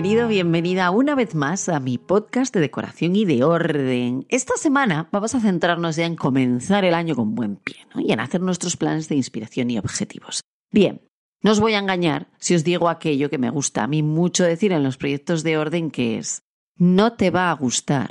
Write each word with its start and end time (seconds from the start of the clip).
Bienvenido, 0.00 0.28
bienvenida 0.28 0.90
una 0.92 1.14
vez 1.14 1.34
más 1.34 1.68
a 1.68 1.78
mi 1.78 1.98
podcast 1.98 2.54
de 2.54 2.60
decoración 2.60 3.16
y 3.16 3.26
de 3.26 3.44
orden. 3.44 4.24
Esta 4.30 4.56
semana 4.56 5.10
vamos 5.12 5.34
a 5.34 5.40
centrarnos 5.40 5.96
ya 5.96 6.06
en 6.06 6.16
comenzar 6.16 6.86
el 6.86 6.94
año 6.94 7.14
con 7.14 7.34
buen 7.34 7.56
pie 7.56 7.76
y 7.96 8.10
en 8.10 8.20
hacer 8.20 8.40
nuestros 8.40 8.78
planes 8.78 9.10
de 9.10 9.16
inspiración 9.16 9.70
y 9.70 9.76
objetivos. 9.76 10.40
Bien, 10.72 11.02
no 11.42 11.50
os 11.50 11.60
voy 11.60 11.74
a 11.74 11.80
engañar 11.80 12.28
si 12.38 12.54
os 12.54 12.64
digo 12.64 12.88
aquello 12.88 13.28
que 13.28 13.36
me 13.36 13.50
gusta 13.50 13.84
a 13.84 13.88
mí 13.88 14.02
mucho 14.02 14.42
decir 14.42 14.72
en 14.72 14.84
los 14.84 14.96
proyectos 14.96 15.42
de 15.42 15.58
orden, 15.58 15.90
que 15.90 16.16
es, 16.16 16.40
no 16.78 17.12
te 17.12 17.28
va 17.28 17.50
a 17.50 17.54
gustar, 17.54 18.10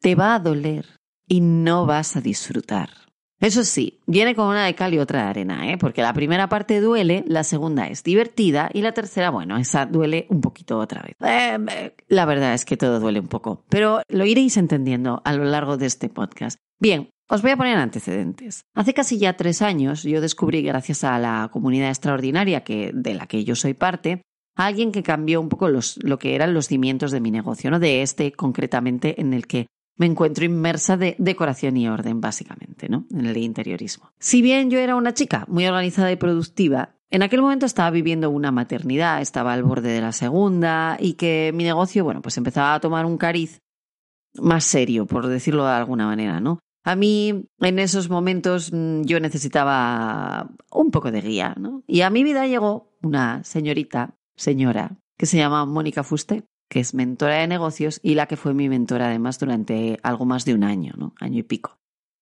te 0.00 0.16
va 0.16 0.34
a 0.34 0.38
doler 0.38 0.98
y 1.26 1.40
no 1.40 1.86
vas 1.86 2.16
a 2.16 2.20
disfrutar. 2.20 3.05
Eso 3.38 3.64
sí, 3.64 4.00
viene 4.06 4.34
con 4.34 4.48
una 4.48 4.64
de 4.64 4.74
cal 4.74 4.94
y 4.94 4.98
otra 4.98 5.24
de 5.24 5.28
arena, 5.28 5.70
¿eh? 5.70 5.76
porque 5.76 6.00
la 6.00 6.14
primera 6.14 6.48
parte 6.48 6.80
duele, 6.80 7.22
la 7.26 7.44
segunda 7.44 7.86
es 7.86 8.02
divertida 8.02 8.70
y 8.72 8.80
la 8.80 8.92
tercera, 8.92 9.30
bueno, 9.30 9.58
esa 9.58 9.84
duele 9.84 10.26
un 10.30 10.40
poquito 10.40 10.78
otra 10.78 11.02
vez. 11.02 11.16
Eh, 11.20 11.94
la 12.08 12.24
verdad 12.24 12.54
es 12.54 12.64
que 12.64 12.78
todo 12.78 12.98
duele 12.98 13.20
un 13.20 13.28
poco, 13.28 13.64
pero 13.68 14.00
lo 14.08 14.24
iréis 14.24 14.56
entendiendo 14.56 15.20
a 15.24 15.34
lo 15.34 15.44
largo 15.44 15.76
de 15.76 15.84
este 15.84 16.08
podcast. 16.08 16.58
Bien, 16.78 17.10
os 17.28 17.42
voy 17.42 17.50
a 17.50 17.56
poner 17.56 17.76
antecedentes. 17.76 18.64
Hace 18.74 18.94
casi 18.94 19.18
ya 19.18 19.36
tres 19.36 19.60
años 19.60 20.02
yo 20.02 20.20
descubrí, 20.22 20.62
gracias 20.62 21.04
a 21.04 21.18
la 21.18 21.50
comunidad 21.52 21.88
extraordinaria 21.88 22.64
que, 22.64 22.90
de 22.94 23.14
la 23.14 23.26
que 23.26 23.44
yo 23.44 23.54
soy 23.54 23.74
parte, 23.74 24.22
a 24.56 24.66
alguien 24.66 24.92
que 24.92 25.02
cambió 25.02 25.40
un 25.40 25.50
poco 25.50 25.68
los, 25.68 25.98
lo 26.02 26.18
que 26.18 26.34
eran 26.34 26.54
los 26.54 26.68
cimientos 26.68 27.10
de 27.10 27.20
mi 27.20 27.30
negocio, 27.30 27.70
¿no? 27.70 27.78
de 27.78 28.02
este 28.02 28.32
concretamente 28.32 29.20
en 29.20 29.34
el 29.34 29.46
que 29.46 29.66
me 29.96 30.06
encuentro 30.06 30.44
inmersa 30.44 30.96
de 30.96 31.16
decoración 31.18 31.76
y 31.76 31.88
orden, 31.88 32.20
básicamente, 32.20 32.88
¿no? 32.88 33.06
En 33.10 33.26
el 33.26 33.36
interiorismo. 33.36 34.10
Si 34.18 34.42
bien 34.42 34.70
yo 34.70 34.78
era 34.78 34.96
una 34.96 35.14
chica 35.14 35.44
muy 35.48 35.66
organizada 35.66 36.12
y 36.12 36.16
productiva, 36.16 36.96
en 37.10 37.22
aquel 37.22 37.40
momento 37.40 37.66
estaba 37.66 37.90
viviendo 37.90 38.30
una 38.30 38.50
maternidad, 38.50 39.20
estaba 39.20 39.52
al 39.52 39.62
borde 39.62 39.90
de 39.90 40.00
la 40.00 40.12
segunda 40.12 40.96
y 41.00 41.14
que 41.14 41.52
mi 41.54 41.64
negocio, 41.64 42.04
bueno, 42.04 42.20
pues 42.20 42.36
empezaba 42.36 42.74
a 42.74 42.80
tomar 42.80 43.06
un 43.06 43.16
cariz 43.16 43.62
más 44.34 44.64
serio, 44.64 45.06
por 45.06 45.26
decirlo 45.26 45.64
de 45.64 45.72
alguna 45.72 46.06
manera, 46.06 46.40
¿no? 46.40 46.58
A 46.84 46.94
mí, 46.94 47.48
en 47.60 47.78
esos 47.78 48.10
momentos, 48.10 48.72
mm, 48.72 49.02
yo 49.02 49.18
necesitaba 49.18 50.50
un 50.70 50.90
poco 50.90 51.10
de 51.10 51.20
guía, 51.20 51.54
¿no? 51.58 51.82
Y 51.86 52.02
a 52.02 52.10
mi 52.10 52.22
vida 52.22 52.46
llegó 52.46 52.96
una 53.02 53.42
señorita, 53.44 54.14
señora, 54.36 54.96
que 55.16 55.26
se 55.26 55.36
llama 55.36 55.64
Mónica 55.64 56.04
Fuste, 56.04 56.44
que 56.68 56.80
es 56.80 56.94
mentora 56.94 57.36
de 57.36 57.46
negocios 57.46 58.00
y 58.02 58.14
la 58.14 58.26
que 58.26 58.36
fue 58.36 58.54
mi 58.54 58.68
mentora 58.68 59.06
además 59.06 59.38
durante 59.38 59.98
algo 60.02 60.24
más 60.24 60.44
de 60.44 60.54
un 60.54 60.64
año, 60.64 60.94
¿no? 60.96 61.14
Año 61.20 61.38
y 61.38 61.42
pico. 61.42 61.78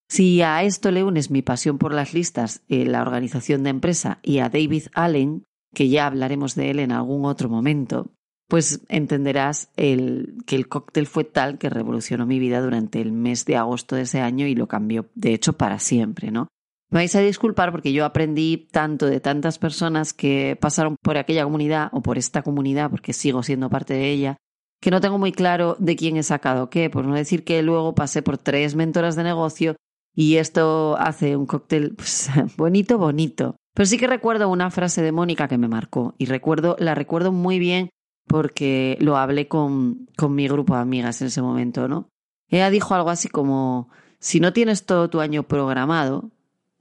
Si 0.09 0.43
a 0.43 0.63
esto 0.63 0.91
le 0.91 1.03
unes 1.03 1.31
mi 1.31 1.43
pasión 1.43 1.79
por 1.79 1.95
las 1.95 2.13
listas, 2.15 2.63
eh, 2.69 2.85
la 2.85 3.03
organización 3.03 3.63
de 3.63 3.71
empresa 3.71 4.19
y 4.23 4.39
a 4.39 4.49
David 4.49 4.85
Allen, 4.95 5.45
que 5.75 5.89
ya 5.89 6.07
hablaremos 6.07 6.55
de 6.55 6.71
él 6.71 6.79
en 6.79 6.93
algún 6.93 7.25
otro 7.25 7.49
momento, 7.49 8.13
pues 8.49 8.83
entenderás 8.89 9.71
el, 9.77 10.37
que 10.47 10.57
el 10.57 10.69
cóctel 10.69 11.07
fue 11.07 11.25
tal 11.25 11.59
que 11.59 11.71
revolucionó 11.71 12.27
mi 12.27 12.39
vida 12.39 12.61
durante 12.61 13.01
el 13.01 13.13
mes 13.13 13.45
de 13.47 13.57
agosto 13.57 13.97
de 13.97 14.03
ese 14.03 14.21
año 14.21 14.47
y 14.47 14.55
lo 14.55 14.69
cambió, 14.69 15.07
de 15.15 15.33
hecho, 15.35 15.55
para 15.55 15.79
siempre, 15.79 16.31
¿no? 16.31 16.49
Me 16.91 17.01
vais 17.01 17.17
a 17.17 17.21
disculpar 17.21 17.73
porque 17.73 17.93
yo 17.93 18.05
aprendí 18.05 18.69
tanto 18.71 19.07
de 19.07 19.19
tantas 19.19 19.59
personas 19.59 20.13
que 20.13 20.57
pasaron 20.61 20.97
por 21.03 21.17
aquella 21.17 21.45
comunidad 21.45 21.89
o 21.93 22.03
por 22.03 22.19
esta 22.19 22.43
comunidad, 22.43 22.91
porque 22.91 23.13
sigo 23.13 23.43
siendo 23.43 23.71
parte 23.71 23.95
de 23.95 24.11
ella, 24.11 24.37
que 24.85 24.91
no 24.91 25.01
tengo 25.01 25.17
muy 25.17 25.33
claro 25.33 25.77
de 25.79 25.97
quién 25.97 26.19
he 26.19 26.23
sacado 26.23 26.69
qué, 26.69 26.91
por 26.91 27.07
no 27.07 27.15
decir 27.15 27.43
que 27.43 27.63
luego 27.63 27.95
pasé 27.95 28.21
por 28.21 28.37
tres 28.37 28.75
mentoras 28.75 29.17
de 29.17 29.25
negocio 29.25 29.77
y 30.15 30.37
esto 30.37 30.99
hace 30.99 31.39
un 31.39 31.47
cóctel 31.47 31.95
pues, 31.95 32.29
bonito, 32.59 32.99
bonito. 32.99 33.57
Pero 33.73 33.87
sí 33.87 33.97
que 33.97 34.07
recuerdo 34.07 34.51
una 34.51 34.71
frase 34.71 35.01
de 35.01 35.11
Mónica 35.11 35.49
que 35.49 35.57
me 35.57 35.69
marcó 35.69 36.15
y 36.19 36.27
recuerdo, 36.27 36.77
la 36.79 36.95
recuerdo 36.95 37.33
muy 37.33 37.59
bien 37.59 37.89
porque 38.27 38.99
lo 39.01 39.17
hablé 39.17 39.49
con, 39.49 40.07
con 40.19 40.35
mi 40.35 40.49
grupo 40.49 40.75
de 40.75 40.83
amigas 40.83 41.23
en 41.23 41.29
ese 41.29 41.41
momento, 41.41 41.89
¿no? 41.89 42.11
Ella 42.49 42.69
dijo 42.69 42.95
algo 42.95 43.09
así 43.09 43.31
como, 43.31 43.89
si 44.19 44.39
no 44.39 44.53
tienes 44.53 44.85
todo 44.85 45.09
tu 45.09 45.21
año 45.23 45.45
programado, 45.45 46.31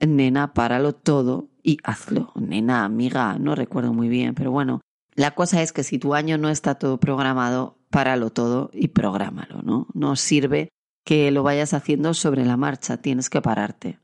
nena, 0.06 0.54
páralo 0.54 0.92
todo 0.92 1.48
y 1.64 1.78
hazlo. 1.86 2.34
Nena, 2.36 2.84
amiga, 2.84 3.38
no 3.40 3.56
recuerdo 3.56 3.94
muy 3.94 4.10
bien, 4.10 4.36
pero 4.36 4.52
bueno, 4.52 4.82
la 5.16 5.32
cosa 5.32 5.62
es 5.62 5.72
que 5.72 5.84
si 5.84 6.00
tu 6.00 6.16
año 6.16 6.38
no 6.38 6.50
está 6.50 6.76
todo 6.76 7.00
programado, 7.00 7.78
páralo 7.94 8.32
todo 8.32 8.72
y 8.74 8.88
prográmalo, 8.88 9.62
¿no? 9.62 9.86
No 9.94 10.16
sirve 10.16 10.70
que 11.06 11.30
lo 11.30 11.44
vayas 11.44 11.76
haciendo 11.76 12.16
sobre 12.16 12.44
la 12.44 12.58
marcha, 12.58 12.98
tienes 12.98 13.30
que 13.30 13.40
pararte. 13.40 14.00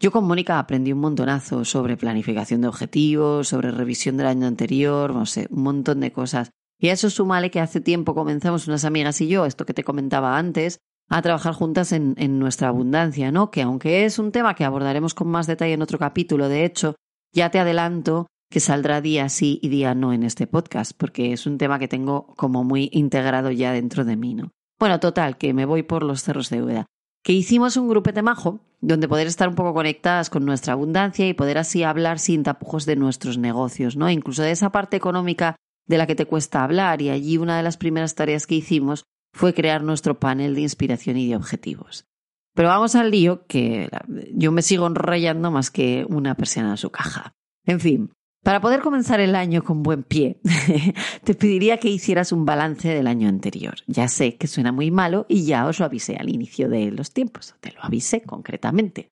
Yo 0.00 0.10
con 0.10 0.24
Mónica 0.24 0.58
aprendí 0.58 0.92
un 0.92 0.98
montonazo 0.98 1.64
sobre 1.64 1.96
planificación 1.96 2.62
de 2.62 2.68
objetivos, 2.68 3.46
sobre 3.46 3.70
revisión 3.70 4.16
del 4.16 4.26
año 4.26 4.48
anterior, 4.48 5.14
no 5.14 5.24
sé, 5.24 5.46
un 5.50 5.62
montón 5.62 6.00
de 6.00 6.10
cosas. 6.10 6.50
Y 6.80 6.88
a 6.88 6.94
eso 6.94 7.10
súmale 7.10 7.52
que 7.52 7.60
hace 7.60 7.80
tiempo 7.80 8.12
comenzamos 8.12 8.66
unas 8.66 8.84
amigas 8.84 9.20
y 9.20 9.28
yo, 9.28 9.46
esto 9.46 9.64
que 9.64 9.74
te 9.74 9.84
comentaba 9.84 10.36
antes, 10.36 10.80
a 11.08 11.22
trabajar 11.22 11.54
juntas 11.54 11.92
en, 11.92 12.16
en, 12.18 12.40
nuestra 12.40 12.68
abundancia, 12.68 13.30
¿no? 13.30 13.52
Que 13.52 13.62
aunque 13.62 14.04
es 14.04 14.18
un 14.18 14.32
tema 14.32 14.54
que 14.54 14.64
abordaremos 14.64 15.14
con 15.14 15.28
más 15.28 15.46
detalle 15.46 15.74
en 15.74 15.82
otro 15.82 15.98
capítulo, 15.98 16.48
de 16.48 16.64
hecho, 16.64 16.96
ya 17.32 17.50
te 17.50 17.60
adelanto 17.60 18.26
que 18.50 18.60
saldrá 18.60 19.00
día 19.00 19.28
sí 19.28 19.58
y 19.62 19.68
día 19.68 19.94
no 19.94 20.12
en 20.12 20.22
este 20.22 20.46
podcast, 20.46 20.92
porque 20.96 21.32
es 21.32 21.46
un 21.46 21.58
tema 21.58 21.78
que 21.78 21.88
tengo 21.88 22.34
como 22.36 22.64
muy 22.64 22.88
integrado 22.92 23.50
ya 23.50 23.72
dentro 23.72 24.04
de 24.04 24.16
mí, 24.16 24.34
¿no? 24.34 24.50
Bueno, 24.78 25.00
total, 25.00 25.36
que 25.36 25.52
me 25.52 25.64
voy 25.64 25.82
por 25.82 26.02
los 26.02 26.22
cerros 26.22 26.50
de 26.50 26.62
Úbeda. 26.62 26.86
Que 27.22 27.32
hicimos 27.32 27.76
un 27.76 27.88
grupete 27.88 28.22
majo, 28.22 28.60
donde 28.80 29.08
poder 29.08 29.26
estar 29.26 29.48
un 29.48 29.56
poco 29.56 29.74
conectadas 29.74 30.30
con 30.30 30.44
nuestra 30.44 30.72
abundancia 30.72 31.26
y 31.28 31.34
poder 31.34 31.58
así 31.58 31.82
hablar 31.82 32.18
sin 32.18 32.42
tapujos 32.42 32.86
de 32.86 32.96
nuestros 32.96 33.38
negocios, 33.38 33.96
¿no? 33.96 34.08
Incluso 34.08 34.42
de 34.42 34.52
esa 34.52 34.70
parte 34.70 34.96
económica 34.96 35.56
de 35.86 35.98
la 35.98 36.06
que 36.06 36.14
te 36.14 36.26
cuesta 36.26 36.62
hablar. 36.62 37.02
Y 37.02 37.10
allí 37.10 37.36
una 37.38 37.56
de 37.56 37.64
las 37.64 37.76
primeras 37.76 38.14
tareas 38.14 38.46
que 38.46 38.54
hicimos 38.54 39.04
fue 39.32 39.52
crear 39.52 39.82
nuestro 39.82 40.20
panel 40.20 40.54
de 40.54 40.62
inspiración 40.62 41.16
y 41.16 41.28
de 41.28 41.36
objetivos. 41.36 42.06
Pero 42.54 42.68
vamos 42.68 42.94
al 42.94 43.10
lío, 43.10 43.46
que 43.46 43.88
yo 44.32 44.52
me 44.52 44.62
sigo 44.62 44.86
enrollando 44.86 45.50
más 45.50 45.70
que 45.70 46.06
una 46.08 46.34
persiana 46.34 46.70
en 46.70 46.76
su 46.76 46.90
caja. 46.90 47.32
En 47.64 47.80
fin, 47.80 48.10
para 48.42 48.60
poder 48.60 48.80
comenzar 48.80 49.20
el 49.20 49.34
año 49.34 49.62
con 49.62 49.82
buen 49.82 50.02
pie, 50.02 50.40
te 51.24 51.34
pediría 51.34 51.78
que 51.78 51.88
hicieras 51.88 52.32
un 52.32 52.44
balance 52.44 52.88
del 52.88 53.06
año 53.06 53.28
anterior. 53.28 53.74
Ya 53.86 54.08
sé 54.08 54.36
que 54.36 54.46
suena 54.46 54.72
muy 54.72 54.90
malo 54.90 55.26
y 55.28 55.44
ya 55.44 55.66
os 55.66 55.78
lo 55.78 55.84
avisé 55.84 56.16
al 56.16 56.28
inicio 56.28 56.68
de 56.68 56.90
los 56.90 57.12
tiempos, 57.12 57.54
te 57.60 57.72
lo 57.72 57.82
avisé 57.82 58.22
concretamente. 58.22 59.10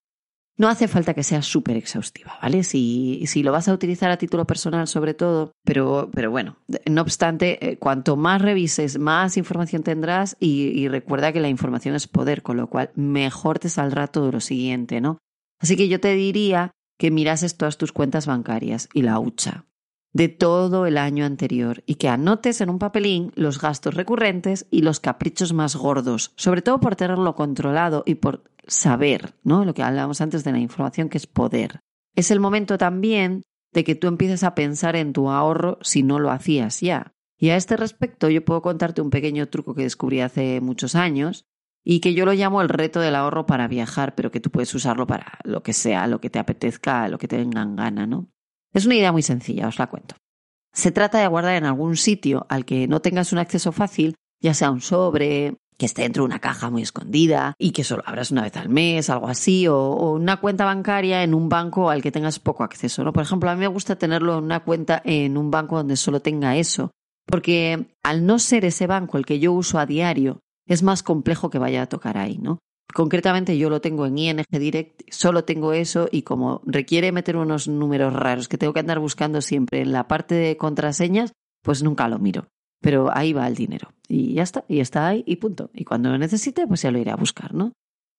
No 0.58 0.68
hace 0.68 0.88
falta 0.88 1.12
que 1.12 1.22
sea 1.22 1.42
súper 1.42 1.76
exhaustiva, 1.76 2.38
¿vale? 2.40 2.64
Si, 2.64 3.24
si, 3.26 3.42
lo 3.42 3.52
vas 3.52 3.68
a 3.68 3.74
utilizar 3.74 4.10
a 4.10 4.16
título 4.16 4.46
personal 4.46 4.88
sobre 4.88 5.12
todo, 5.12 5.52
pero, 5.64 6.10
pero 6.14 6.30
bueno, 6.30 6.56
no 6.90 7.02
obstante, 7.02 7.58
eh, 7.60 7.76
cuanto 7.76 8.16
más 8.16 8.40
revises, 8.40 8.98
más 8.98 9.36
información 9.36 9.82
tendrás 9.82 10.34
y, 10.40 10.68
y 10.68 10.88
recuerda 10.88 11.34
que 11.34 11.40
la 11.40 11.50
información 11.50 11.94
es 11.94 12.08
poder, 12.08 12.42
con 12.42 12.56
lo 12.56 12.70
cual 12.70 12.90
mejor 12.94 13.58
te 13.58 13.68
saldrá 13.68 14.06
todo 14.06 14.32
lo 14.32 14.40
siguiente, 14.40 15.02
¿no? 15.02 15.18
Así 15.60 15.76
que 15.76 15.88
yo 15.88 16.00
te 16.00 16.14
diría 16.14 16.70
que 16.98 17.10
mirases 17.10 17.56
todas 17.56 17.76
tus 17.76 17.92
cuentas 17.92 18.26
bancarias 18.26 18.88
y 18.92 19.02
la 19.02 19.18
hucha 19.18 19.66
de 20.16 20.28
todo 20.28 20.86
el 20.86 20.96
año 20.96 21.26
anterior 21.26 21.82
y 21.84 21.96
que 21.96 22.08
anotes 22.08 22.62
en 22.62 22.70
un 22.70 22.78
papelín 22.78 23.32
los 23.34 23.60
gastos 23.60 23.94
recurrentes 23.94 24.66
y 24.70 24.80
los 24.80 24.98
caprichos 24.98 25.52
más 25.52 25.76
gordos, 25.76 26.32
sobre 26.36 26.62
todo 26.62 26.80
por 26.80 26.96
tenerlo 26.96 27.34
controlado 27.34 28.02
y 28.06 28.14
por 28.14 28.44
saber, 28.66 29.34
¿no? 29.44 29.66
Lo 29.66 29.74
que 29.74 29.82
hablábamos 29.82 30.22
antes 30.22 30.42
de 30.42 30.52
la 30.52 30.58
información 30.58 31.10
que 31.10 31.18
es 31.18 31.26
poder. 31.26 31.80
Es 32.14 32.30
el 32.30 32.40
momento 32.40 32.78
también 32.78 33.42
de 33.74 33.84
que 33.84 33.94
tú 33.94 34.06
empieces 34.06 34.42
a 34.42 34.54
pensar 34.54 34.96
en 34.96 35.12
tu 35.12 35.28
ahorro 35.28 35.78
si 35.82 36.02
no 36.02 36.18
lo 36.18 36.30
hacías 36.30 36.80
ya. 36.80 37.12
Y 37.38 37.50
a 37.50 37.56
este 37.56 37.76
respecto 37.76 38.30
yo 38.30 38.42
puedo 38.42 38.62
contarte 38.62 39.02
un 39.02 39.10
pequeño 39.10 39.48
truco 39.48 39.74
que 39.74 39.82
descubrí 39.82 40.20
hace 40.20 40.62
muchos 40.62 40.94
años 40.94 41.44
y 41.88 42.00
que 42.00 42.14
yo 42.14 42.24
lo 42.26 42.32
llamo 42.32 42.62
el 42.62 42.68
reto 42.68 42.98
del 42.98 43.14
ahorro 43.14 43.46
para 43.46 43.68
viajar, 43.68 44.16
pero 44.16 44.32
que 44.32 44.40
tú 44.40 44.50
puedes 44.50 44.74
usarlo 44.74 45.06
para 45.06 45.38
lo 45.44 45.62
que 45.62 45.72
sea, 45.72 46.08
lo 46.08 46.20
que 46.20 46.30
te 46.30 46.40
apetezca, 46.40 47.06
lo 47.06 47.16
que 47.16 47.28
te 47.28 47.36
vengan 47.36 47.76
gana, 47.76 48.08
¿no? 48.08 48.26
Es 48.74 48.86
una 48.86 48.96
idea 48.96 49.12
muy 49.12 49.22
sencilla, 49.22 49.68
os 49.68 49.78
la 49.78 49.86
cuento. 49.86 50.16
Se 50.72 50.90
trata 50.90 51.20
de 51.20 51.28
guardar 51.28 51.54
en 51.54 51.64
algún 51.64 51.96
sitio 51.96 52.44
al 52.48 52.64
que 52.64 52.88
no 52.88 53.00
tengas 53.00 53.32
un 53.32 53.38
acceso 53.38 53.70
fácil, 53.70 54.16
ya 54.42 54.52
sea 54.52 54.72
un 54.72 54.80
sobre, 54.80 55.58
que 55.78 55.86
esté 55.86 56.02
dentro 56.02 56.24
de 56.24 56.26
una 56.26 56.40
caja 56.40 56.70
muy 56.70 56.82
escondida 56.82 57.54
y 57.56 57.70
que 57.70 57.84
solo 57.84 58.02
abras 58.04 58.32
una 58.32 58.42
vez 58.42 58.56
al 58.56 58.68
mes, 58.68 59.08
algo 59.08 59.28
así, 59.28 59.68
o, 59.68 60.10
una 60.10 60.40
cuenta 60.40 60.64
bancaria 60.64 61.22
en 61.22 61.34
un 61.34 61.48
banco 61.48 61.88
al 61.88 62.02
que 62.02 62.10
tengas 62.10 62.40
poco 62.40 62.64
acceso, 62.64 63.04
¿no? 63.04 63.12
Por 63.12 63.22
ejemplo, 63.22 63.48
a 63.48 63.54
mí 63.54 63.60
me 63.60 63.68
gusta 63.68 63.94
tenerlo 63.94 64.38
en 64.38 64.44
una 64.44 64.64
cuenta 64.64 65.00
en 65.04 65.38
un 65.38 65.52
banco 65.52 65.76
donde 65.76 65.94
solo 65.94 66.18
tenga 66.18 66.56
eso, 66.56 66.90
porque 67.26 67.86
al 68.02 68.26
no 68.26 68.40
ser 68.40 68.64
ese 68.64 68.88
banco 68.88 69.18
el 69.18 69.24
que 69.24 69.38
yo 69.38 69.52
uso 69.52 69.78
a 69.78 69.86
diario, 69.86 70.40
es 70.66 70.82
más 70.82 71.02
complejo 71.02 71.50
que 71.50 71.58
vaya 71.58 71.82
a 71.82 71.88
tocar 71.88 72.18
ahí, 72.18 72.38
¿no? 72.38 72.58
Concretamente 72.92 73.58
yo 73.58 73.68
lo 73.68 73.80
tengo 73.80 74.06
en 74.06 74.18
ING 74.18 74.44
Direct, 74.50 75.02
solo 75.10 75.44
tengo 75.44 75.72
eso 75.72 76.08
y 76.10 76.22
como 76.22 76.62
requiere 76.64 77.12
meter 77.12 77.36
unos 77.36 77.68
números 77.68 78.12
raros 78.12 78.48
que 78.48 78.58
tengo 78.58 78.72
que 78.72 78.80
andar 78.80 79.00
buscando 79.00 79.40
siempre 79.40 79.80
en 79.80 79.92
la 79.92 80.08
parte 80.08 80.34
de 80.34 80.56
contraseñas, 80.56 81.32
pues 81.62 81.82
nunca 81.82 82.08
lo 82.08 82.18
miro. 82.18 82.48
Pero 82.80 83.10
ahí 83.12 83.32
va 83.32 83.48
el 83.48 83.54
dinero 83.54 83.92
y 84.08 84.34
ya 84.34 84.42
está, 84.42 84.64
y 84.68 84.80
está 84.80 85.08
ahí 85.08 85.24
y 85.26 85.36
punto. 85.36 85.70
Y 85.74 85.84
cuando 85.84 86.10
lo 86.10 86.18
necesite, 86.18 86.66
pues 86.66 86.82
ya 86.82 86.90
lo 86.90 86.98
iré 86.98 87.10
a 87.10 87.16
buscar, 87.16 87.54
¿no? 87.54 87.72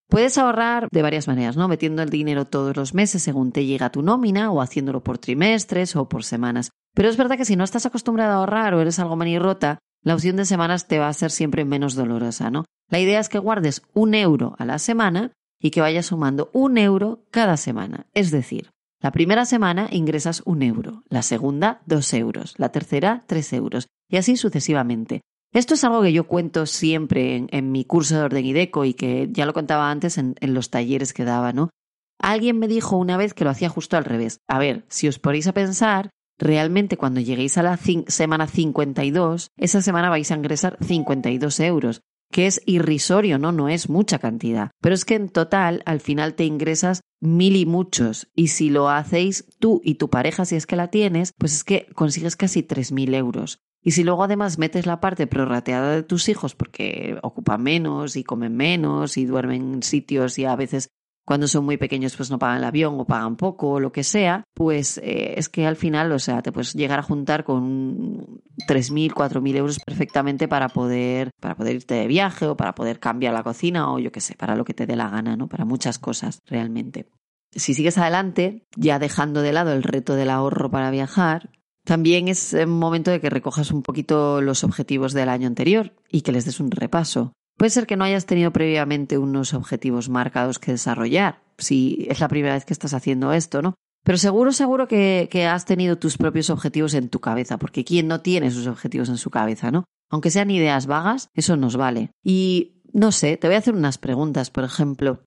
Puedes 0.09 0.37
ahorrar 0.37 0.87
de 0.89 1.01
varias 1.01 1.27
maneras, 1.27 1.57
¿no? 1.57 1.67
Metiendo 1.67 2.01
el 2.01 2.09
dinero 2.09 2.45
todos 2.45 2.75
los 2.77 2.93
meses 2.93 3.21
según 3.21 3.51
te 3.51 3.65
llega 3.65 3.91
tu 3.91 4.01
nómina 4.03 4.51
o 4.51 4.61
haciéndolo 4.61 5.03
por 5.03 5.17
trimestres 5.17 5.95
o 5.95 6.07
por 6.07 6.23
semanas. 6.23 6.71
Pero 6.93 7.09
es 7.09 7.17
verdad 7.17 7.37
que 7.37 7.45
si 7.45 7.55
no 7.55 7.63
estás 7.63 7.85
acostumbrado 7.85 8.33
a 8.33 8.35
ahorrar 8.37 8.73
o 8.73 8.81
eres 8.81 8.99
algo 8.99 9.17
manirrota, 9.17 9.79
la 10.07 10.15
opción 10.15 10.37
de 10.37 10.45
semanas 10.45 10.87
te 10.87 10.99
va 10.99 11.09
a 11.09 11.13
ser 11.13 11.31
siempre 11.31 11.65
menos 11.65 11.93
dolorosa, 11.93 12.49
¿no? 12.49 12.63
La 12.89 12.97
idea 12.97 13.19
es 13.19 13.27
que 13.27 13.39
guardes 13.39 13.81
un 13.93 14.13
euro 14.13 14.55
a 14.57 14.63
la 14.63 14.79
semana 14.79 15.33
y 15.59 15.71
que 15.71 15.81
vayas 15.81 16.05
sumando 16.05 16.49
un 16.53 16.77
euro 16.77 17.25
cada 17.29 17.57
semana. 17.57 18.07
Es 18.13 18.31
decir, 18.31 18.71
la 19.01 19.11
primera 19.11 19.43
semana 19.43 19.89
ingresas 19.91 20.43
un 20.45 20.63
euro, 20.63 21.03
la 21.09 21.23
segunda 21.23 21.81
dos 21.85 22.13
euros, 22.13 22.53
la 22.57 22.71
tercera 22.71 23.25
tres 23.27 23.51
euros 23.51 23.87
y 24.09 24.15
así 24.15 24.37
sucesivamente. 24.37 25.23
Esto 25.51 25.73
es 25.73 25.83
algo 25.83 26.01
que 26.01 26.13
yo 26.13 26.25
cuento 26.25 26.67
siempre 26.67 27.45
en, 27.49 27.71
mi 27.73 27.83
curso 27.83 28.15
de 28.15 28.21
orden 28.21 28.45
y 28.45 28.53
deco 28.53 28.85
y 28.85 28.93
que 28.93 29.27
ya 29.29 29.45
lo 29.45 29.51
contaba 29.51 29.91
antes 29.91 30.17
en, 30.17 30.35
en 30.39 30.53
los 30.53 30.69
talleres 30.69 31.11
que 31.11 31.25
daba, 31.25 31.51
¿no? 31.51 31.69
Alguien 32.17 32.57
me 32.59 32.69
dijo 32.69 32.95
una 32.95 33.17
vez 33.17 33.33
que 33.33 33.43
lo 33.43 33.49
hacía 33.49 33.67
justo 33.67 33.97
al 33.97 34.05
revés. 34.05 34.39
A 34.47 34.57
ver, 34.57 34.85
si 34.87 35.09
os 35.09 35.19
ponéis 35.19 35.47
a 35.47 35.53
pensar, 35.53 36.11
realmente 36.37 36.97
cuando 36.97 37.19
lleguéis 37.19 37.57
a 37.57 37.63
la 37.63 37.77
semana 38.07 38.47
52, 38.47 39.51
esa 39.57 39.81
semana 39.81 40.09
vais 40.09 40.31
a 40.31 40.35
ingresar 40.35 40.77
52 40.81 41.59
euros, 41.61 42.01
que 42.31 42.47
es 42.47 42.61
irrisorio, 42.65 43.39
¿no? 43.39 43.51
No 43.51 43.69
es 43.69 43.89
mucha 43.89 44.19
cantidad. 44.19 44.71
Pero 44.81 44.95
es 44.95 45.05
que 45.05 45.15
en 45.15 45.29
total, 45.29 45.81
al 45.85 46.01
final 46.01 46.35
te 46.35 46.45
ingresas 46.45 47.01
mil 47.19 47.55
y 47.55 47.65
muchos. 47.65 48.29
Y 48.35 48.49
si 48.49 48.69
lo 48.69 48.89
hacéis 48.89 49.45
tú 49.59 49.81
y 49.83 49.95
tu 49.95 50.09
pareja, 50.09 50.45
si 50.45 50.55
es 50.55 50.65
que 50.65 50.75
la 50.75 50.89
tienes, 50.89 51.33
pues 51.37 51.53
es 51.53 51.63
que 51.63 51.87
consigues 51.95 52.35
casi 52.35 52.63
3.000 52.63 53.15
euros. 53.15 53.59
Y 53.81 53.91
si 53.91 54.03
luego 54.03 54.23
además 54.23 54.57
metes 54.57 54.85
la 54.85 54.99
parte 54.99 55.27
prorrateada 55.27 55.95
de 55.95 56.03
tus 56.03 56.27
hijos 56.27 56.55
porque 56.55 57.17
ocupan 57.21 57.63
menos 57.63 58.17
y 58.17 58.23
comen 58.23 58.55
menos 58.55 59.17
y 59.17 59.25
duermen 59.25 59.75
en 59.75 59.83
sitios 59.83 60.37
y 60.39 60.45
a 60.45 60.55
veces 60.55 60.89
cuando 61.27 61.49
son 61.49 61.65
muy 61.65 61.75
pequeños 61.75 62.15
pues 62.15 62.31
no 62.31 62.39
pagan 62.39 62.59
el 62.59 62.63
avión 62.63 62.97
o 62.97 63.05
pagan 63.05 63.35
poco 63.35 63.71
o 63.71 63.79
lo 63.81 63.91
que 63.91 64.05
sea, 64.05 64.45
pues 64.53 64.97
eh, 64.99 65.33
es 65.35 65.49
que 65.49 65.67
al 65.67 65.75
final, 65.75 66.09
o 66.13 66.19
sea, 66.19 66.41
te 66.41 66.53
puedes 66.53 66.73
llegar 66.73 66.99
a 66.99 67.03
juntar 67.03 67.43
con 67.43 68.39
3.000, 68.65 69.11
4.000 69.11 69.57
euros 69.57 69.79
perfectamente 69.85 70.47
para 70.47 70.69
poder, 70.69 71.31
para 71.41 71.57
poder 71.57 71.75
irte 71.75 71.95
de 71.95 72.07
viaje 72.07 72.47
o 72.47 72.55
para 72.55 72.73
poder 72.73 73.01
cambiar 73.01 73.33
la 73.33 73.43
cocina 73.43 73.91
o 73.91 73.99
yo 73.99 74.09
qué 74.09 74.21
sé, 74.21 74.35
para 74.35 74.55
lo 74.55 74.63
que 74.63 74.73
te 74.73 74.85
dé 74.85 74.95
la 74.95 75.09
gana, 75.09 75.35
¿no? 75.35 75.49
Para 75.49 75.65
muchas 75.65 75.99
cosas 75.99 76.39
realmente. 76.45 77.09
Si 77.51 77.73
sigues 77.73 77.97
adelante, 77.97 78.65
ya 78.77 78.97
dejando 78.97 79.41
de 79.41 79.51
lado 79.51 79.73
el 79.73 79.83
reto 79.83 80.15
del 80.15 80.29
ahorro 80.29 80.71
para 80.71 80.91
viajar, 80.91 81.49
también 81.83 82.29
es 82.29 82.55
momento 82.65 83.11
de 83.11 83.19
que 83.19 83.29
recojas 83.29 83.71
un 83.71 83.81
poquito 83.81 84.39
los 84.41 84.63
objetivos 84.63 85.11
del 85.11 85.27
año 85.27 85.47
anterior 85.47 85.93
y 86.09 86.21
que 86.21 86.31
les 86.31 86.45
des 86.45 86.61
un 86.61 86.71
repaso. 86.71 87.33
Puede 87.57 87.71
ser 87.71 87.87
que 87.87 87.97
no 87.97 88.03
hayas 88.03 88.27
tenido 88.27 88.53
previamente 88.53 89.17
unos 89.17 89.53
objetivos 89.55 90.09
marcados 90.09 90.59
que 90.59 90.71
desarrollar, 90.71 91.41
si 91.57 92.05
es 92.09 92.19
la 92.19 92.27
primera 92.27 92.53
vez 92.53 92.65
que 92.65 92.73
estás 92.73 92.93
haciendo 92.93 93.33
esto, 93.33 93.63
¿no? 93.63 93.73
Pero 94.03 94.19
seguro, 94.19 94.53
seguro 94.53 94.87
que, 94.87 95.27
has 95.51 95.65
tenido 95.65 95.97
tus 95.97 96.17
propios 96.17 96.49
objetivos 96.49 96.93
en 96.93 97.09
tu 97.09 97.19
cabeza, 97.19 97.57
porque 97.57 97.83
¿quién 97.83 98.07
no 98.07 98.21
tiene 98.21 98.51
sus 98.51 98.67
objetivos 98.67 99.09
en 99.09 99.17
su 99.17 99.31
cabeza, 99.31 99.71
no? 99.71 99.83
Aunque 100.09 100.31
sean 100.31 100.51
ideas 100.51 100.85
vagas, 100.85 101.29
eso 101.33 101.57
nos 101.57 101.75
vale. 101.75 102.11
Y 102.23 102.83
no 102.93 103.11
sé, 103.11 103.35
te 103.35 103.47
voy 103.47 103.55
a 103.55 103.59
hacer 103.59 103.73
unas 103.73 103.97
preguntas, 103.97 104.49
por 104.49 104.63
ejemplo. 104.63 105.25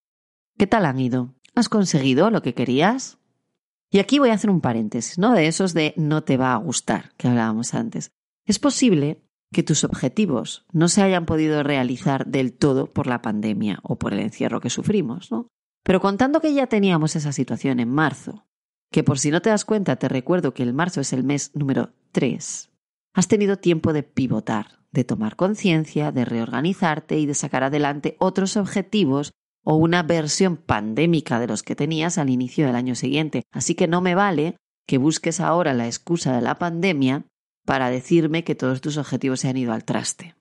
¿Qué 0.56 0.66
tal 0.66 0.86
han 0.86 0.98
ido? 0.98 1.34
¿Has 1.54 1.68
conseguido 1.68 2.30
lo 2.30 2.40
que 2.40 2.54
querías? 2.54 3.18
Y 3.90 3.98
aquí 3.98 4.18
voy 4.18 4.30
a 4.30 4.34
hacer 4.34 4.50
un 4.50 4.60
paréntesis, 4.60 5.18
¿no? 5.18 5.32
De 5.32 5.46
esos 5.46 5.74
de 5.74 5.92
no 5.96 6.22
te 6.22 6.36
va 6.36 6.54
a 6.54 6.56
gustar, 6.56 7.12
que 7.16 7.28
hablábamos 7.28 7.74
antes. 7.74 8.12
Es 8.46 8.58
posible 8.58 9.20
que 9.52 9.62
tus 9.62 9.84
objetivos 9.84 10.64
no 10.72 10.88
se 10.88 11.02
hayan 11.02 11.26
podido 11.26 11.62
realizar 11.62 12.26
del 12.26 12.52
todo 12.52 12.86
por 12.86 13.06
la 13.06 13.22
pandemia 13.22 13.80
o 13.82 13.98
por 13.98 14.12
el 14.12 14.20
encierro 14.20 14.60
que 14.60 14.70
sufrimos, 14.70 15.30
¿no? 15.32 15.48
Pero 15.82 16.00
contando 16.00 16.40
que 16.40 16.54
ya 16.54 16.66
teníamos 16.66 17.16
esa 17.16 17.32
situación 17.32 17.80
en 17.80 17.90
marzo, 17.90 18.46
que 18.92 19.02
por 19.02 19.18
si 19.18 19.30
no 19.30 19.42
te 19.42 19.50
das 19.50 19.64
cuenta 19.64 19.96
te 19.96 20.08
recuerdo 20.08 20.54
que 20.54 20.62
el 20.62 20.74
marzo 20.74 21.00
es 21.00 21.12
el 21.12 21.24
mes 21.24 21.50
número 21.54 21.90
3, 22.12 22.70
has 23.14 23.28
tenido 23.28 23.56
tiempo 23.56 23.92
de 23.92 24.02
pivotar, 24.02 24.80
de 24.92 25.04
tomar 25.04 25.36
conciencia, 25.36 26.12
de 26.12 26.24
reorganizarte 26.24 27.18
y 27.18 27.26
de 27.26 27.34
sacar 27.34 27.64
adelante 27.64 28.16
otros 28.18 28.56
objetivos 28.56 29.32
o 29.64 29.76
una 29.76 30.02
versión 30.02 30.56
pandémica 30.56 31.38
de 31.38 31.46
los 31.46 31.62
que 31.62 31.76
tenías 31.76 32.18
al 32.18 32.30
inicio 32.30 32.66
del 32.66 32.76
año 32.76 32.94
siguiente. 32.94 33.42
Así 33.52 33.74
que 33.74 33.88
no 33.88 34.00
me 34.00 34.14
vale 34.14 34.56
que 34.86 34.98
busques 34.98 35.40
ahora 35.40 35.74
la 35.74 35.86
excusa 35.86 36.34
de 36.34 36.40
la 36.40 36.58
pandemia 36.58 37.24
para 37.70 37.88
decirme 37.88 38.42
que 38.42 38.56
todos 38.56 38.80
tus 38.80 38.96
objetivos 38.96 39.38
se 39.38 39.48
han 39.48 39.56
ido 39.56 39.72
al 39.72 39.84
traste, 39.84 40.34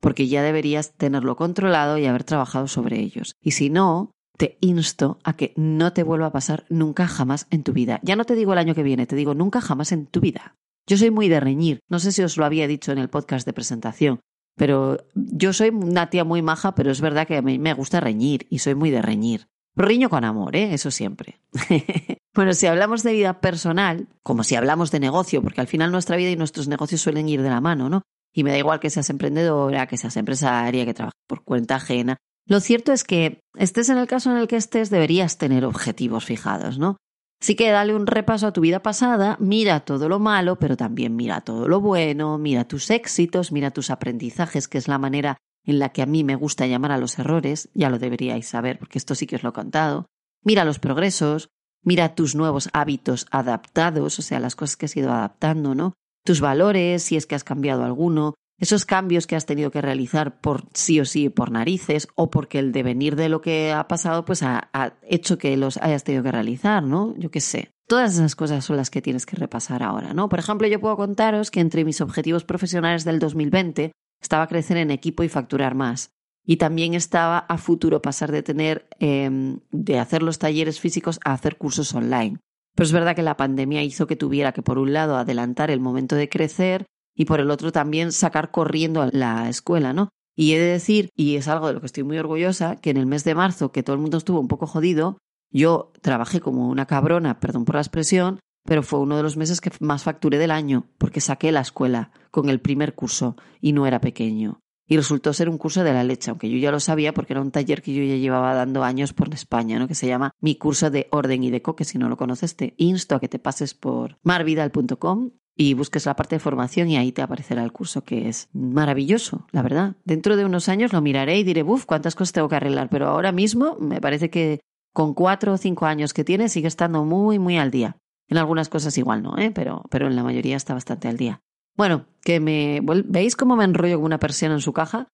porque 0.00 0.26
ya 0.26 0.42
deberías 0.42 0.94
tenerlo 0.94 1.36
controlado 1.36 1.96
y 1.96 2.06
haber 2.06 2.24
trabajado 2.24 2.66
sobre 2.66 2.98
ellos. 2.98 3.36
Y 3.40 3.52
si 3.52 3.70
no, 3.70 4.10
te 4.36 4.58
insto 4.60 5.20
a 5.22 5.36
que 5.36 5.54
no 5.54 5.92
te 5.92 6.02
vuelva 6.02 6.26
a 6.26 6.32
pasar 6.32 6.64
nunca 6.68 7.06
jamás 7.06 7.46
en 7.50 7.62
tu 7.62 7.72
vida. 7.72 8.00
Ya 8.02 8.16
no 8.16 8.24
te 8.24 8.34
digo 8.34 8.52
el 8.52 8.58
año 8.58 8.74
que 8.74 8.82
viene, 8.82 9.06
te 9.06 9.14
digo 9.14 9.32
nunca 9.32 9.60
jamás 9.60 9.92
en 9.92 10.06
tu 10.06 10.18
vida. 10.18 10.56
Yo 10.88 10.96
soy 10.96 11.12
muy 11.12 11.28
de 11.28 11.38
reñir. 11.38 11.78
No 11.88 12.00
sé 12.00 12.10
si 12.10 12.20
os 12.24 12.36
lo 12.36 12.44
había 12.44 12.66
dicho 12.66 12.90
en 12.90 12.98
el 12.98 13.10
podcast 13.10 13.46
de 13.46 13.52
presentación, 13.52 14.18
pero 14.56 15.06
yo 15.14 15.52
soy 15.52 15.68
una 15.68 16.10
tía 16.10 16.24
muy 16.24 16.42
maja, 16.42 16.74
pero 16.74 16.90
es 16.90 17.00
verdad 17.00 17.28
que 17.28 17.36
a 17.36 17.42
mí 17.42 17.60
me 17.60 17.74
gusta 17.74 18.00
reñir 18.00 18.48
y 18.50 18.58
soy 18.58 18.74
muy 18.74 18.90
de 18.90 19.02
reñir. 19.02 19.46
Riño 19.74 20.10
con 20.10 20.24
amor, 20.24 20.54
¿eh? 20.56 20.74
Eso 20.74 20.90
siempre. 20.90 21.40
bueno, 22.34 22.52
si 22.52 22.66
hablamos 22.66 23.02
de 23.02 23.12
vida 23.12 23.40
personal, 23.40 24.08
como 24.22 24.44
si 24.44 24.54
hablamos 24.54 24.90
de 24.90 25.00
negocio, 25.00 25.42
porque 25.42 25.60
al 25.60 25.66
final 25.66 25.90
nuestra 25.90 26.16
vida 26.16 26.30
y 26.30 26.36
nuestros 26.36 26.68
negocios 26.68 27.00
suelen 27.00 27.28
ir 27.28 27.42
de 27.42 27.50
la 27.50 27.60
mano, 27.60 27.88
¿no? 27.88 28.02
Y 28.34 28.44
me 28.44 28.50
da 28.50 28.58
igual 28.58 28.80
que 28.80 28.90
seas 28.90 29.10
emprendedora, 29.10 29.86
que 29.86 29.96
seas 29.96 30.16
empresaria, 30.16 30.84
que 30.84 30.94
trabajes 30.94 31.20
por 31.26 31.44
cuenta 31.44 31.76
ajena. 31.76 32.16
Lo 32.46 32.60
cierto 32.60 32.92
es 32.92 33.04
que 33.04 33.40
estés 33.56 33.88
en 33.88 33.98
el 33.98 34.06
caso 34.06 34.30
en 34.30 34.38
el 34.38 34.48
que 34.48 34.56
estés, 34.56 34.90
deberías 34.90 35.38
tener 35.38 35.64
objetivos 35.64 36.24
fijados, 36.24 36.78
¿no? 36.78 36.96
Así 37.40 37.56
que 37.56 37.70
dale 37.70 37.94
un 37.94 38.06
repaso 38.06 38.46
a 38.46 38.52
tu 38.52 38.60
vida 38.60 38.82
pasada, 38.82 39.36
mira 39.40 39.80
todo 39.80 40.08
lo 40.08 40.20
malo, 40.20 40.60
pero 40.60 40.76
también 40.76 41.16
mira 41.16 41.40
todo 41.40 41.66
lo 41.66 41.80
bueno, 41.80 42.38
mira 42.38 42.68
tus 42.68 42.88
éxitos, 42.90 43.50
mira 43.50 43.72
tus 43.72 43.90
aprendizajes, 43.90 44.68
que 44.68 44.78
es 44.78 44.86
la 44.86 44.98
manera 44.98 45.38
en 45.64 45.78
la 45.78 45.90
que 45.90 46.02
a 46.02 46.06
mí 46.06 46.24
me 46.24 46.36
gusta 46.36 46.66
llamar 46.66 46.92
a 46.92 46.98
los 46.98 47.18
errores, 47.18 47.68
ya 47.74 47.90
lo 47.90 47.98
deberíais 47.98 48.46
saber 48.46 48.78
porque 48.78 48.98
esto 48.98 49.14
sí 49.14 49.26
que 49.26 49.36
os 49.36 49.42
lo 49.42 49.50
he 49.50 49.52
contado. 49.54 50.06
Mira 50.44 50.64
los 50.64 50.78
progresos, 50.78 51.50
mira 51.82 52.14
tus 52.14 52.34
nuevos 52.34 52.68
hábitos 52.72 53.26
adaptados, 53.30 54.18
o 54.18 54.22
sea, 54.22 54.40
las 54.40 54.56
cosas 54.56 54.76
que 54.76 54.86
has 54.86 54.96
ido 54.96 55.12
adaptando, 55.12 55.74
¿no? 55.74 55.94
Tus 56.24 56.40
valores, 56.40 57.02
si 57.02 57.16
es 57.16 57.26
que 57.26 57.34
has 57.34 57.44
cambiado 57.44 57.84
alguno, 57.84 58.34
esos 58.58 58.84
cambios 58.84 59.26
que 59.26 59.34
has 59.34 59.46
tenido 59.46 59.72
que 59.72 59.80
realizar 59.80 60.40
por 60.40 60.68
sí 60.72 61.00
o 61.00 61.04
sí 61.04 61.28
por 61.28 61.50
narices 61.50 62.06
o 62.14 62.30
porque 62.30 62.60
el 62.60 62.70
devenir 62.70 63.16
de 63.16 63.28
lo 63.28 63.40
que 63.40 63.72
ha 63.72 63.88
pasado 63.88 64.24
pues 64.24 64.44
ha, 64.44 64.70
hecho 65.02 65.36
que 65.36 65.56
los 65.56 65.78
hayas 65.78 66.04
tenido 66.04 66.22
que 66.22 66.30
realizar, 66.30 66.82
¿no? 66.84 67.12
Yo 67.18 67.30
qué 67.30 67.40
sé. 67.40 67.72
Todas 67.88 68.14
esas 68.14 68.36
cosas 68.36 68.64
son 68.64 68.76
las 68.76 68.90
que 68.90 69.02
tienes 69.02 69.26
que 69.26 69.36
repasar 69.36 69.82
ahora, 69.82 70.14
¿no? 70.14 70.28
Por 70.28 70.38
ejemplo, 70.38 70.68
yo 70.68 70.80
puedo 70.80 70.96
contaros 70.96 71.50
que 71.50 71.58
entre 71.58 71.84
mis 71.84 72.00
objetivos 72.00 72.44
profesionales 72.44 73.04
del 73.04 73.18
2020 73.18 73.90
estaba 74.22 74.46
crecer 74.46 74.76
en 74.76 74.90
equipo 74.90 75.22
y 75.22 75.28
facturar 75.28 75.74
más. 75.74 76.12
Y 76.44 76.56
también 76.56 76.94
estaba 76.94 77.38
a 77.38 77.58
futuro 77.58 78.02
pasar 78.02 78.32
de 78.32 78.42
tener, 78.42 78.88
em, 78.98 79.60
de 79.70 79.98
hacer 79.98 80.22
los 80.22 80.38
talleres 80.38 80.80
físicos 80.80 81.20
a 81.24 81.32
hacer 81.32 81.56
cursos 81.56 81.94
online. 81.94 82.38
Pero 82.74 82.86
es 82.86 82.92
verdad 82.92 83.14
que 83.14 83.22
la 83.22 83.36
pandemia 83.36 83.82
hizo 83.82 84.06
que 84.06 84.16
tuviera 84.16 84.52
que, 84.52 84.62
por 84.62 84.78
un 84.78 84.92
lado, 84.92 85.16
adelantar 85.16 85.70
el 85.70 85.80
momento 85.80 86.16
de 86.16 86.28
crecer 86.28 86.86
y 87.14 87.26
por 87.26 87.40
el 87.40 87.50
otro 87.50 87.70
también 87.70 88.12
sacar 88.12 88.50
corriendo 88.50 89.02
a 89.02 89.10
la 89.12 89.48
escuela, 89.48 89.92
¿no? 89.92 90.08
Y 90.34 90.54
he 90.54 90.58
de 90.58 90.66
decir, 90.66 91.10
y 91.14 91.36
es 91.36 91.46
algo 91.48 91.66
de 91.68 91.74
lo 91.74 91.80
que 91.80 91.86
estoy 91.86 92.04
muy 92.04 92.18
orgullosa, 92.18 92.76
que 92.76 92.90
en 92.90 92.96
el 92.96 93.06
mes 93.06 93.24
de 93.24 93.34
marzo, 93.34 93.70
que 93.70 93.82
todo 93.82 93.94
el 93.94 94.00
mundo 94.00 94.16
estuvo 94.16 94.40
un 94.40 94.48
poco 94.48 94.66
jodido, 94.66 95.18
yo 95.50 95.92
trabajé 96.00 96.40
como 96.40 96.68
una 96.68 96.86
cabrona, 96.86 97.38
perdón 97.38 97.66
por 97.66 97.74
la 97.74 97.82
expresión, 97.82 98.40
pero 98.64 98.82
fue 98.82 99.00
uno 99.00 99.16
de 99.16 99.22
los 99.22 99.36
meses 99.36 99.60
que 99.60 99.70
más 99.80 100.02
facturé 100.04 100.38
del 100.38 100.50
año, 100.50 100.86
porque 100.98 101.20
saqué 101.20 101.52
la 101.52 101.60
escuela 101.60 102.10
con 102.30 102.48
el 102.48 102.60
primer 102.60 102.94
curso 102.94 103.36
y 103.60 103.72
no 103.72 103.86
era 103.86 104.00
pequeño. 104.00 104.60
y 104.84 104.96
resultó 104.96 105.32
ser 105.32 105.48
un 105.48 105.56
curso 105.56 105.84
de 105.84 105.92
la 105.92 106.04
leche, 106.04 106.30
aunque 106.30 106.50
yo 106.50 106.58
ya 106.58 106.70
lo 106.70 106.78
sabía 106.80 107.14
porque 107.14 107.32
era 107.32 107.40
un 107.40 107.50
taller 107.50 107.80
que 107.80 107.94
yo 107.94 108.02
ya 108.02 108.16
llevaba 108.16 108.52
dando 108.54 108.84
años 108.84 109.14
por 109.14 109.32
España, 109.32 109.78
¿no? 109.78 109.88
que 109.88 109.94
se 109.94 110.06
llama 110.06 110.32
Mi 110.40 110.56
curso 110.56 110.90
de 110.90 111.08
orden 111.10 111.42
y 111.44 111.50
deco, 111.50 111.76
que 111.76 111.84
si 111.84 111.96
no 111.96 112.08
lo 112.10 112.16
conoces 112.18 112.56
te 112.56 112.74
insto 112.76 113.14
a 113.14 113.20
que 113.20 113.28
te 113.28 113.38
pases 113.38 113.72
por 113.72 114.18
marvidal.com 114.22 115.30
y 115.56 115.74
busques 115.74 116.04
la 116.04 116.16
parte 116.16 116.34
de 116.36 116.40
formación 116.40 116.90
y 116.90 116.96
ahí 116.96 117.12
te 117.12 117.22
aparecerá 117.22 117.62
el 117.62 117.72
curso 117.72 118.04
que 118.04 118.28
es 118.28 118.48
maravilloso, 118.52 119.46
la 119.52 119.62
verdad. 119.62 119.96
Dentro 120.04 120.36
de 120.36 120.44
unos 120.44 120.68
años 120.68 120.92
lo 120.92 121.00
miraré 121.00 121.38
y 121.38 121.44
diré, 121.44 121.62
uff, 121.62 121.86
cuántas 121.86 122.14
cosas 122.14 122.32
tengo 122.32 122.48
que 122.48 122.56
arreglar, 122.56 122.90
pero 122.90 123.08
ahora 123.08 123.32
mismo 123.32 123.76
me 123.80 124.00
parece 124.00 124.28
que 124.30 124.60
con 124.92 125.14
cuatro 125.14 125.54
o 125.54 125.58
cinco 125.58 125.86
años 125.86 126.12
que 126.12 126.24
tiene 126.24 126.48
sigue 126.48 126.68
estando 126.68 127.04
muy, 127.04 127.38
muy 127.38 127.56
al 127.56 127.70
día. 127.70 127.96
En 128.32 128.38
algunas 128.38 128.70
cosas 128.70 128.96
igual 128.96 129.22
no, 129.22 129.36
¿eh? 129.36 129.50
pero, 129.50 129.84
pero 129.90 130.06
en 130.06 130.16
la 130.16 130.22
mayoría 130.22 130.56
está 130.56 130.72
bastante 130.72 131.06
al 131.06 131.18
día. 131.18 131.42
Bueno, 131.76 132.06
que 132.22 132.40
me. 132.40 132.80
¿Veis 133.04 133.36
cómo 133.36 133.56
me 133.56 133.64
enrollo 133.64 133.96
como 133.96 134.06
una 134.06 134.18
persiana 134.18 134.54
en 134.54 134.62
su 134.62 134.72
caja? 134.72 135.08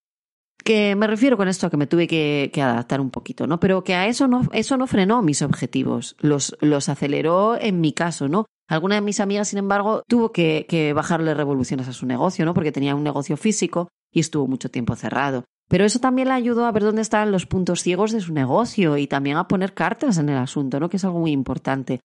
Que 0.62 0.94
me 0.94 1.08
refiero 1.08 1.36
con 1.36 1.48
esto 1.48 1.66
a 1.66 1.70
que 1.70 1.76
me 1.76 1.88
tuve 1.88 2.06
que, 2.06 2.52
adaptar 2.62 3.00
un 3.00 3.10
poquito, 3.10 3.48
¿no? 3.48 3.58
Pero 3.58 3.82
que 3.82 3.96
a 3.96 4.06
eso 4.06 4.28
no, 4.28 4.42
eso 4.52 4.76
no 4.76 4.86
frenó 4.86 5.20
mis 5.20 5.42
objetivos, 5.42 6.14
los, 6.20 6.56
los 6.60 6.88
aceleró 6.88 7.60
en 7.60 7.80
mi 7.80 7.92
caso, 7.92 8.28
¿no? 8.28 8.46
Alguna 8.68 8.94
de 8.94 9.00
mis 9.00 9.18
amigas, 9.18 9.48
sin 9.48 9.58
embargo, 9.58 10.02
tuvo 10.06 10.30
que, 10.30 10.66
que 10.68 10.92
bajarle 10.92 11.34
revoluciones 11.34 11.88
a 11.88 11.92
su 11.92 12.06
negocio, 12.06 12.44
¿no? 12.44 12.54
Porque 12.54 12.70
tenía 12.70 12.94
un 12.94 13.02
negocio 13.02 13.36
físico 13.36 13.88
y 14.12 14.20
estuvo 14.20 14.46
mucho 14.46 14.70
tiempo 14.70 14.94
cerrado. 14.94 15.44
Pero 15.68 15.84
eso 15.84 15.98
también 15.98 16.28
le 16.28 16.34
ayudó 16.34 16.66
a 16.66 16.72
ver 16.72 16.82
dónde 16.82 17.02
estaban 17.02 17.30
los 17.30 17.46
puntos 17.46 17.82
ciegos 17.82 18.10
de 18.12 18.20
su 18.20 18.32
negocio 18.32 18.96
y 18.96 19.08
también 19.08 19.36
a 19.36 19.48
poner 19.48 19.74
cartas 19.74 20.18
en 20.18 20.28
el 20.28 20.38
asunto, 20.38 20.80
¿no? 20.80 20.88
Que 20.88 20.96
es 20.96 21.04
algo 21.04 21.20
muy 21.20 21.30
importante. 21.30 22.00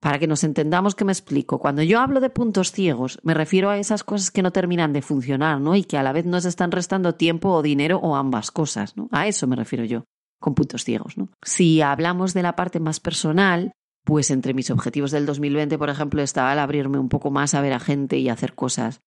Para 0.00 0.20
que 0.20 0.28
nos 0.28 0.44
entendamos 0.44 0.94
que 0.94 1.04
me 1.04 1.12
explico, 1.12 1.58
cuando 1.58 1.82
yo 1.82 1.98
hablo 1.98 2.20
de 2.20 2.30
puntos 2.30 2.70
ciegos, 2.70 3.18
me 3.24 3.34
refiero 3.34 3.68
a 3.68 3.78
esas 3.78 4.04
cosas 4.04 4.30
que 4.30 4.42
no 4.42 4.52
terminan 4.52 4.92
de 4.92 5.02
funcionar, 5.02 5.60
¿no? 5.60 5.74
Y 5.74 5.82
que 5.82 5.98
a 5.98 6.04
la 6.04 6.12
vez 6.12 6.24
nos 6.24 6.44
están 6.44 6.70
restando 6.70 7.16
tiempo 7.16 7.50
o 7.50 7.62
dinero 7.62 7.98
o 7.98 8.14
ambas 8.14 8.52
cosas, 8.52 8.96
¿no? 8.96 9.08
A 9.10 9.26
eso 9.26 9.48
me 9.48 9.56
refiero 9.56 9.84
yo, 9.84 10.04
con 10.40 10.54
puntos 10.54 10.84
ciegos, 10.84 11.18
¿no? 11.18 11.30
Si 11.42 11.80
hablamos 11.82 12.32
de 12.32 12.44
la 12.44 12.54
parte 12.54 12.78
más 12.78 13.00
personal, 13.00 13.72
pues 14.04 14.30
entre 14.30 14.54
mis 14.54 14.70
objetivos 14.70 15.10
del 15.10 15.26
2020, 15.26 15.76
por 15.78 15.90
ejemplo, 15.90 16.22
estaba 16.22 16.52
el 16.52 16.60
abrirme 16.60 16.98
un 16.98 17.08
poco 17.08 17.32
más 17.32 17.54
a 17.54 17.60
ver 17.60 17.72
a 17.72 17.80
gente 17.80 18.18
y 18.18 18.28
hacer 18.28 18.54
cosas. 18.54 19.00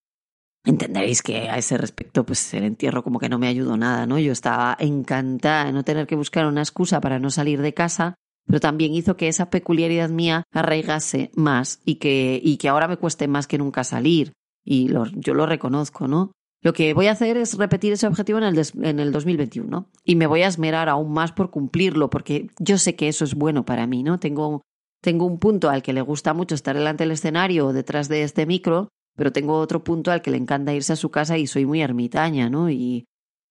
Entenderéis 0.65 1.23
que 1.23 1.49
a 1.49 1.57
ese 1.57 1.77
respecto, 1.77 2.25
pues 2.25 2.53
el 2.53 2.65
entierro 2.65 3.01
como 3.01 3.17
que 3.17 3.29
no 3.29 3.39
me 3.39 3.47
ayudó 3.47 3.77
nada, 3.77 4.05
¿no? 4.05 4.19
Yo 4.19 4.33
estaba 4.33 4.75
encantada 4.77 5.65
de 5.65 5.71
no 5.71 5.83
tener 5.83 6.05
que 6.05 6.15
buscar 6.15 6.45
una 6.45 6.61
excusa 6.61 6.99
para 6.99 7.17
no 7.17 7.31
salir 7.31 7.61
de 7.61 7.73
casa 7.73 8.15
pero 8.45 8.59
también 8.59 8.93
hizo 8.93 9.17
que 9.17 9.27
esa 9.27 9.49
peculiaridad 9.49 10.09
mía 10.09 10.43
arraigase 10.51 11.31
más 11.35 11.79
y 11.85 11.95
que, 11.95 12.39
y 12.43 12.57
que 12.57 12.69
ahora 12.69 12.87
me 12.87 12.97
cueste 12.97 13.27
más 13.27 13.47
que 13.47 13.57
nunca 13.57 13.83
salir. 13.83 14.33
Y 14.63 14.89
yo 15.15 15.33
lo 15.33 15.45
reconozco, 15.45 16.07
¿no? 16.07 16.31
Lo 16.63 16.73
que 16.73 16.93
voy 16.93 17.07
a 17.07 17.11
hacer 17.11 17.37
es 17.37 17.57
repetir 17.57 17.93
ese 17.93 18.05
objetivo 18.05 18.37
en 18.37 18.43
el, 18.43 18.61
en 18.83 18.99
el 18.99 19.11
2021 19.11 19.89
y 20.05 20.15
me 20.15 20.27
voy 20.27 20.43
a 20.43 20.47
esmerar 20.47 20.89
aún 20.89 21.11
más 21.11 21.31
por 21.31 21.49
cumplirlo 21.49 22.11
porque 22.11 22.49
yo 22.59 22.77
sé 22.77 22.95
que 22.95 23.07
eso 23.07 23.25
es 23.25 23.33
bueno 23.33 23.65
para 23.65 23.87
mí, 23.87 24.03
¿no? 24.03 24.19
Tengo, 24.19 24.61
tengo 25.01 25.25
un 25.25 25.39
punto 25.39 25.71
al 25.71 25.81
que 25.81 25.93
le 25.93 26.01
gusta 26.01 26.35
mucho 26.35 26.53
estar 26.53 26.75
delante 26.75 27.03
del 27.03 27.13
escenario 27.13 27.67
o 27.67 27.73
detrás 27.73 28.09
de 28.09 28.21
este 28.21 28.45
micro, 28.45 28.89
pero 29.17 29.31
tengo 29.31 29.57
otro 29.57 29.83
punto 29.83 30.11
al 30.11 30.21
que 30.21 30.29
le 30.29 30.37
encanta 30.37 30.73
irse 30.73 30.93
a 30.93 30.97
su 30.97 31.09
casa 31.09 31.37
y 31.39 31.47
soy 31.47 31.65
muy 31.65 31.81
ermitaña, 31.81 32.47
¿no? 32.49 32.69
Y 32.69 33.05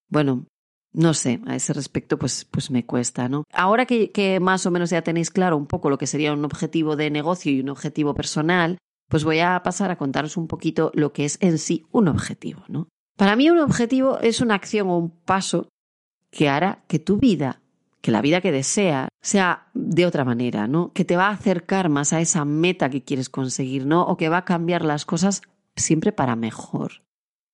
bueno, 0.08 0.46
no 0.92 1.14
sé, 1.14 1.40
a 1.46 1.54
ese 1.54 1.72
respecto 1.72 2.18
pues, 2.18 2.44
pues 2.44 2.70
me 2.70 2.84
cuesta, 2.84 3.28
¿no? 3.28 3.44
Ahora 3.52 3.86
que, 3.86 4.38
más 4.40 4.66
o 4.66 4.70
menos 4.70 4.90
ya 4.90 5.02
tenéis 5.02 5.30
claro 5.30 5.56
un 5.56 5.66
poco 5.66 5.90
lo 5.90 5.98
que 5.98 6.06
sería 6.06 6.32
un 6.32 6.44
objetivo 6.44 6.96
de 6.96 7.10
negocio 7.10 7.52
y 7.52 7.60
un 7.60 7.68
objetivo 7.68 8.14
personal, 8.14 8.78
pues 9.08 9.24
voy 9.24 9.40
a 9.40 9.62
pasar 9.62 9.90
a 9.90 9.98
contaros 9.98 10.36
un 10.36 10.46
poquito 10.46 10.90
lo 10.94 11.12
que 11.12 11.24
es 11.24 11.38
en 11.40 11.58
sí 11.58 11.84
un 11.92 12.08
objetivo, 12.08 12.64
¿no? 12.68 12.88
Para 13.16 13.36
mí 13.36 13.50
un 13.50 13.58
objetivo 13.58 14.18
es 14.20 14.40
una 14.40 14.54
acción 14.54 14.88
o 14.88 14.96
un 14.96 15.10
paso 15.10 15.68
que 16.30 16.48
hará 16.48 16.84
que 16.86 16.98
tu 16.98 17.18
vida, 17.18 17.60
que 18.00 18.10
la 18.10 18.22
vida 18.22 18.40
que 18.40 18.52
deseas, 18.52 19.08
sea 19.20 19.68
de 19.74 20.06
otra 20.06 20.24
manera, 20.24 20.66
¿no? 20.66 20.92
Que 20.92 21.04
te 21.04 21.16
va 21.16 21.26
a 21.28 21.32
acercar 21.32 21.88
más 21.88 22.12
a 22.12 22.20
esa 22.20 22.44
meta 22.44 22.88
que 22.88 23.02
quieres 23.02 23.28
conseguir, 23.28 23.84
¿no? 23.84 24.02
O 24.06 24.16
que 24.16 24.28
va 24.28 24.38
a 24.38 24.44
cambiar 24.44 24.84
las 24.84 25.04
cosas 25.04 25.42
siempre 25.76 26.12
para 26.12 26.36
mejor. 26.36 27.02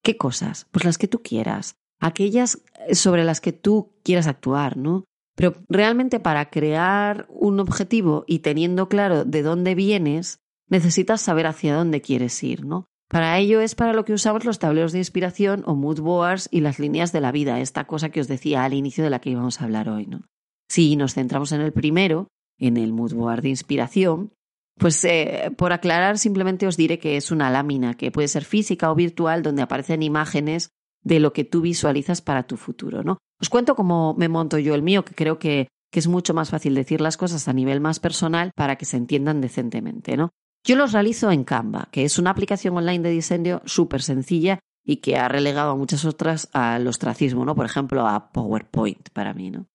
¿Qué 0.02 0.16
cosas? 0.16 0.66
Pues 0.70 0.84
las 0.84 0.98
que 0.98 1.08
tú 1.08 1.20
quieras 1.22 1.76
aquellas 2.00 2.62
sobre 2.92 3.24
las 3.24 3.40
que 3.40 3.52
tú 3.52 3.94
quieras 4.02 4.26
actuar, 4.26 4.76
¿no? 4.76 5.04
Pero 5.34 5.54
realmente 5.68 6.18
para 6.18 6.50
crear 6.50 7.26
un 7.28 7.60
objetivo 7.60 8.24
y 8.26 8.38
teniendo 8.40 8.88
claro 8.88 9.24
de 9.24 9.42
dónde 9.42 9.74
vienes, 9.74 10.40
necesitas 10.68 11.20
saber 11.20 11.46
hacia 11.46 11.74
dónde 11.74 12.00
quieres 12.00 12.42
ir, 12.42 12.64
¿no? 12.64 12.86
Para 13.08 13.38
ello 13.38 13.60
es 13.60 13.74
para 13.74 13.92
lo 13.92 14.04
que 14.04 14.12
usamos 14.12 14.44
los 14.44 14.58
tableros 14.58 14.92
de 14.92 14.98
inspiración 14.98 15.62
o 15.66 15.76
mood 15.76 16.00
boards 16.00 16.48
y 16.50 16.60
las 16.60 16.78
líneas 16.78 17.12
de 17.12 17.20
la 17.20 17.30
vida, 17.30 17.60
esta 17.60 17.86
cosa 17.86 18.08
que 18.08 18.20
os 18.20 18.28
decía 18.28 18.64
al 18.64 18.74
inicio 18.74 19.04
de 19.04 19.10
la 19.10 19.20
que 19.20 19.30
íbamos 19.30 19.60
a 19.60 19.64
hablar 19.64 19.88
hoy, 19.88 20.06
¿no? 20.06 20.22
Si 20.68 20.96
nos 20.96 21.14
centramos 21.14 21.52
en 21.52 21.60
el 21.60 21.72
primero, 21.72 22.28
en 22.58 22.76
el 22.76 22.92
mood 22.92 23.14
board 23.14 23.42
de 23.42 23.50
inspiración, 23.50 24.32
pues 24.78 25.04
eh, 25.04 25.52
por 25.56 25.72
aclarar 25.72 26.18
simplemente 26.18 26.66
os 26.66 26.76
diré 26.76 26.98
que 26.98 27.16
es 27.16 27.30
una 27.30 27.50
lámina 27.50 27.94
que 27.94 28.10
puede 28.10 28.28
ser 28.28 28.44
física 28.44 28.90
o 28.90 28.94
virtual 28.94 29.42
donde 29.42 29.62
aparecen 29.62 30.02
imágenes 30.02 30.70
de 31.06 31.20
lo 31.20 31.32
que 31.32 31.44
tú 31.44 31.60
visualizas 31.60 32.20
para 32.20 32.48
tu 32.48 32.56
futuro, 32.56 33.04
¿no? 33.04 33.18
Os 33.40 33.48
cuento 33.48 33.76
cómo 33.76 34.14
me 34.18 34.28
monto 34.28 34.58
yo 34.58 34.74
el 34.74 34.82
mío, 34.82 35.04
que 35.04 35.14
creo 35.14 35.38
que, 35.38 35.68
que 35.92 36.00
es 36.00 36.08
mucho 36.08 36.34
más 36.34 36.50
fácil 36.50 36.74
decir 36.74 37.00
las 37.00 37.16
cosas 37.16 37.46
a 37.46 37.52
nivel 37.52 37.80
más 37.80 38.00
personal 38.00 38.50
para 38.56 38.74
que 38.74 38.86
se 38.86 38.96
entiendan 38.96 39.40
decentemente, 39.40 40.16
¿no? 40.16 40.30
Yo 40.64 40.74
los 40.74 40.92
realizo 40.92 41.30
en 41.30 41.44
Canva, 41.44 41.86
que 41.92 42.04
es 42.04 42.18
una 42.18 42.30
aplicación 42.30 42.76
online 42.76 43.04
de 43.04 43.10
diseño 43.10 43.62
súper 43.66 44.02
sencilla 44.02 44.58
y 44.84 44.96
que 44.96 45.16
ha 45.16 45.28
relegado 45.28 45.70
a 45.70 45.76
muchas 45.76 46.04
otras 46.04 46.48
al 46.52 46.88
ostracismo, 46.88 47.44
¿no? 47.44 47.54
Por 47.54 47.66
ejemplo, 47.66 48.08
a 48.08 48.32
PowerPoint 48.32 49.10
para 49.10 49.32
mí, 49.32 49.52
¿no? 49.52 49.68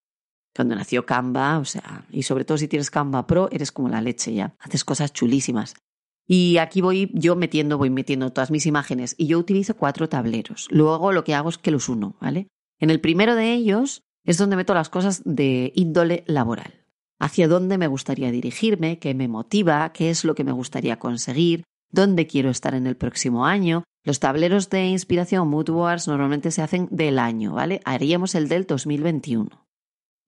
Cuando 0.54 0.76
nació 0.76 1.06
Canva, 1.06 1.60
o 1.60 1.66
sea, 1.66 2.04
y 2.12 2.24
sobre 2.24 2.44
todo 2.44 2.58
si 2.58 2.68
tienes 2.68 2.92
Canva 2.92 3.26
Pro, 3.26 3.48
eres 3.54 3.72
como 3.72 3.88
la 3.88 4.02
leche 4.02 4.34
ya. 4.34 4.54
Haces 4.60 4.84
cosas 4.84 5.14
chulísimas. 5.14 5.76
Y 6.34 6.60
aquí 6.60 6.80
voy 6.80 7.12
yo 7.14 7.36
metiendo, 7.36 7.78
voy 7.78 7.90
metiendo 7.90 8.32
todas 8.32 8.52
mis 8.52 8.66
imágenes 8.66 9.16
y 9.18 9.28
yo 9.28 9.38
utilizo 9.38 9.76
cuatro 9.76 10.08
tableros. 10.08 10.70
Luego 10.72 11.12
lo 11.12 11.26
que 11.26 11.34
hago 11.34 11.50
es 11.50 11.58
que 11.58 11.72
los 11.72 11.90
uno, 11.90 12.16
¿vale? 12.22 12.48
En 12.80 12.90
el 12.90 13.02
primero 13.02 13.36
de 13.36 13.52
ellos 13.52 14.04
es 14.24 14.38
donde 14.38 14.56
meto 14.56 14.74
las 14.74 14.88
cosas 14.88 15.24
de 15.26 15.74
índole 15.76 16.24
laboral. 16.28 16.86
Hacia 17.20 17.50
dónde 17.50 17.78
me 17.78 17.88
gustaría 17.88 18.32
dirigirme, 18.32 18.98
qué 18.98 19.14
me 19.14 19.28
motiva, 19.28 19.92
qué 19.92 20.10
es 20.10 20.24
lo 20.24 20.34
que 20.34 20.46
me 20.46 20.54
gustaría 20.54 21.00
conseguir, 21.00 21.66
dónde 21.92 22.28
quiero 22.28 22.50
estar 22.50 22.76
en 22.76 22.88
el 22.88 22.96
próximo 22.96 23.46
año. 23.46 23.84
Los 24.06 24.22
tableros 24.22 24.70
de 24.70 24.86
inspiración 24.86 25.50
Mood 25.50 25.70
normalmente 26.08 26.52
se 26.52 26.62
hacen 26.62 26.88
del 26.92 27.20
año, 27.20 27.56
¿vale? 27.56 27.82
Haríamos 27.84 28.36
el 28.36 28.48
del 28.48 28.66
2021. 28.66 29.50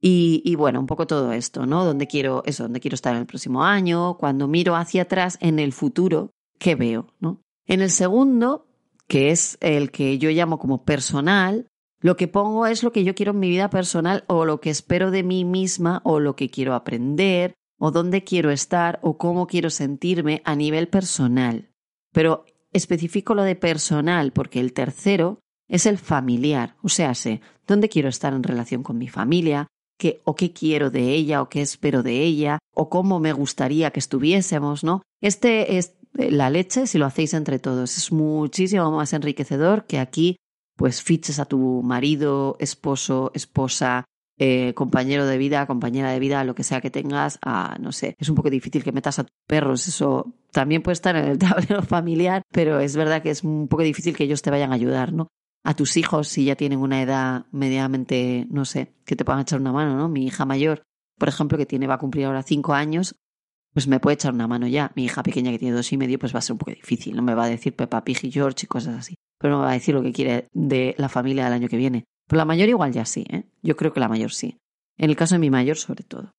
Y, 0.06 0.56
bueno, 0.56 0.82
un 0.82 0.86
poco 0.86 1.08
todo 1.08 1.32
esto, 1.32 1.66
¿no? 1.66 1.86
¿Dónde 1.86 2.08
quiero, 2.08 2.44
eso, 2.46 2.64
dónde 2.64 2.82
quiero 2.82 2.96
estar 2.96 3.14
en 3.14 3.22
el 3.22 3.26
próximo 3.26 3.64
año? 3.64 4.18
Cuando 4.18 4.50
miro 4.50 4.76
hacia 4.76 5.04
atrás 5.04 5.38
en 5.40 5.60
el 5.60 5.72
futuro, 5.72 6.32
¿qué 6.60 6.76
veo? 6.76 7.08
¿no? 7.22 7.40
En 7.68 7.82
el 7.82 7.90
segundo, 7.90 8.68
que 9.08 9.32
es 9.32 9.58
el 9.62 9.92
que 9.92 10.18
yo 10.18 10.30
llamo 10.30 10.60
como 10.60 10.84
personal, 10.84 11.68
lo 12.02 12.18
que 12.18 12.28
pongo 12.28 12.68
es 12.68 12.84
lo 12.84 12.92
que 12.92 13.06
yo 13.06 13.16
quiero 13.16 13.32
en 13.32 13.40
mi 13.40 13.50
vida 13.50 13.70
personal 13.70 14.26
o 14.28 14.44
lo 14.44 14.60
que 14.60 14.72
espero 14.72 15.10
de 15.10 15.24
mí 15.24 15.46
misma 15.46 16.02
o 16.04 16.20
lo 16.20 16.36
que 16.36 16.50
quiero 16.50 16.74
aprender 16.74 17.54
o 17.80 17.92
dónde 17.92 18.26
quiero 18.26 18.52
estar 18.52 19.00
o 19.04 19.18
cómo 19.18 19.48
quiero 19.48 19.70
sentirme 19.70 20.42
a 20.44 20.58
nivel 20.58 20.90
personal. 20.90 21.70
Pero 22.12 22.44
especifico 22.74 23.36
lo 23.36 23.44
de 23.44 23.56
personal 23.56 24.34
porque 24.34 24.60
el 24.60 24.74
tercero 24.74 25.40
es 25.70 25.86
el 25.86 25.98
familiar, 25.98 26.76
o 26.82 26.90
sea, 26.90 27.16
sé 27.16 27.40
dónde 27.66 27.88
quiero 27.88 28.10
estar 28.10 28.34
en 28.34 28.44
relación 28.44 28.84
con 28.84 28.98
mi 28.98 29.08
familia, 29.08 29.68
qué 29.98 30.22
o 30.26 30.36
qué 30.36 30.52
quiero 30.54 30.90
de 30.90 31.14
ella 31.14 31.42
o 31.42 31.50
qué 31.50 31.62
espero 31.62 32.04
de 32.04 32.22
ella 32.22 32.60
o 32.74 32.90
cómo 32.90 33.20
me 33.20 33.34
gustaría 33.34 33.92
que 33.92 34.00
estuviésemos, 34.00 34.84
¿no? 34.84 35.02
Este 35.22 35.78
es 35.78 35.96
eh, 36.18 36.32
la 36.32 36.50
leche 36.50 36.88
si 36.88 36.98
lo 36.98 37.06
hacéis 37.06 37.34
entre 37.34 37.60
todos. 37.60 37.98
Es 37.98 38.12
muchísimo 38.12 38.92
más 38.92 39.14
enriquecedor 39.14 39.86
que 39.86 40.00
aquí 40.00 40.38
pues 40.76 41.04
fiches 41.04 41.40
a 41.40 41.46
tu 41.46 41.82
marido, 41.84 42.56
esposo, 42.60 43.32
esposa, 43.36 44.06
eh, 44.40 44.74
compañero 44.74 45.28
de 45.28 45.38
vida, 45.38 45.68
compañera 45.68 46.12
de 46.12 46.20
vida, 46.20 46.44
lo 46.44 46.56
que 46.56 46.64
sea 46.64 46.82
que 46.82 46.90
tengas, 46.90 47.38
a, 47.46 47.78
no 47.80 47.92
sé, 47.92 48.16
es 48.18 48.30
un 48.30 48.36
poco 48.36 48.50
difícil 48.50 48.84
que 48.84 48.92
metas 48.92 49.20
a 49.20 49.24
tus 49.24 49.36
perros, 49.48 49.88
eso 49.88 50.34
también 50.52 50.82
puede 50.82 50.94
estar 50.94 51.16
en 51.16 51.26
el 51.26 51.38
tablero 51.40 51.84
familiar, 51.84 52.42
pero 52.52 52.80
es 52.80 52.96
verdad 52.96 53.22
que 53.22 53.30
es 53.30 53.44
un 53.44 53.68
poco 53.68 53.84
difícil 53.84 54.16
que 54.16 54.24
ellos 54.24 54.42
te 54.42 54.50
vayan 54.50 54.72
a 54.72 54.76
ayudar, 54.76 55.14
¿no? 55.14 55.28
A 55.64 55.76
tus 55.76 55.98
hijos 55.98 56.28
si 56.28 56.46
ya 56.46 56.56
tienen 56.56 56.80
una 56.80 57.02
edad 57.02 57.46
medianamente, 57.52 58.48
no 58.50 58.66
sé, 58.66 58.94
que 59.06 59.16
te 59.16 59.26
puedan 59.26 59.42
echar 59.42 59.60
una 59.60 59.72
mano, 59.72 59.96
¿no? 59.96 60.10
Mi 60.10 60.26
hija 60.26 60.46
mayor, 60.46 60.84
por 61.18 61.30
ejemplo, 61.30 61.58
que 61.58 61.66
tiene, 61.66 61.88
va 61.88 61.96
a 61.96 62.00
cumplir 62.00 62.26
ahora 62.26 62.44
cinco 62.44 62.74
años, 62.74 63.16
pues 63.74 63.88
me 63.88 64.00
puede 64.00 64.16
echar 64.16 64.34
una 64.34 64.48
mano 64.48 64.68
ya. 64.68 64.92
Mi 64.96 65.06
hija 65.06 65.24
pequeña 65.24 65.52
que 65.52 65.60
tiene 65.60 65.76
dos 65.76 65.92
y 65.92 65.98
medio, 65.98 66.20
pues 66.20 66.34
va 66.34 66.40
a 66.40 66.42
ser 66.42 66.54
un 66.54 66.60
poco 66.60 66.72
difícil. 66.72 67.16
No 67.16 67.24
me 67.24 67.34
va 67.34 67.46
a 67.46 67.50
decir 67.50 67.76
Peppa 67.76 68.04
Pig 68.04 68.20
y 68.24 68.32
George 68.32 68.66
y 68.66 68.68
cosas 68.68 68.96
así. 68.96 69.16
Pero 69.40 69.54
no 69.54 69.60
me 69.60 69.66
va 69.66 69.72
a 69.72 69.76
decir 69.76 69.96
lo 69.96 70.04
que 70.04 70.14
quiere 70.14 70.48
de 70.54 70.94
la 70.98 71.10
familia 71.10 71.46
del 71.46 71.54
año 71.54 71.68
que 71.68 71.78
viene. 71.78 72.06
Pero 72.28 72.38
la 72.38 72.46
mayor 72.46 72.70
igual 72.70 72.92
ya 72.92 73.06
sí, 73.06 73.26
¿eh? 73.30 73.46
Yo 73.62 73.76
creo 73.76 73.92
que 73.92 74.00
la 74.00 74.08
mayor 74.08 74.32
sí. 74.32 74.58
En 74.98 75.10
el 75.10 75.16
caso 75.16 75.36
de 75.36 75.40
mi 75.40 75.50
mayor, 75.50 75.78
sobre 75.78 76.04
todo. 76.04 76.34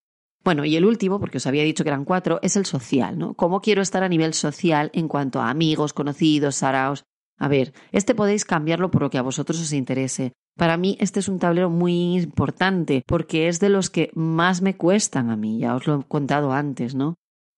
Bueno, 0.45 0.65
y 0.65 0.77
el 0.77 0.85
último, 0.85 1.19
porque 1.19 1.39
os 1.39 1.47
había 1.47 1.65
dicho 1.65 1.83
que 1.83 1.91
eran 1.91 2.05
cuatro, 2.05 2.39
es 2.43 2.57
el 2.57 2.67
social, 2.67 3.19
¿no? 3.19 3.35
¿Cómo 3.35 3.61
quiero 3.61 3.83
estar 3.83 4.05
a 4.05 4.09
nivel 4.09 4.35
social 4.35 4.91
en 4.93 5.09
cuanto 5.09 5.41
a 5.41 5.51
amigos, 5.51 5.93
conocidos, 5.93 6.57
saraos, 6.57 7.05
a 7.39 7.49
ver, 7.49 7.73
este 7.93 8.15
podéis 8.15 8.45
cambiarlo 8.45 8.91
por 8.91 9.03
lo 9.03 9.11
que 9.11 9.19
a 9.19 9.23
vosotros 9.23 9.61
os 9.61 9.73
interese, 9.73 10.33
Para 10.57 10.77
mí 10.77 10.97
este 11.01 11.19
es 11.19 11.29
un 11.29 11.41
tablero 11.41 11.69
muy 11.69 12.17
importante 12.17 13.03
porque 13.07 13.49
es 13.49 13.59
de 13.59 13.69
los 13.69 13.91
que 13.91 14.11
más 14.15 14.63
me 14.63 14.77
cuestan 14.77 15.31
a 15.31 15.37
mí, 15.37 15.59
ya 15.59 15.75
os 15.75 15.87
lo 15.87 16.01
he 16.01 16.05
contado 16.05 16.53
antes, 16.53 16.95
¿no? 16.95 17.17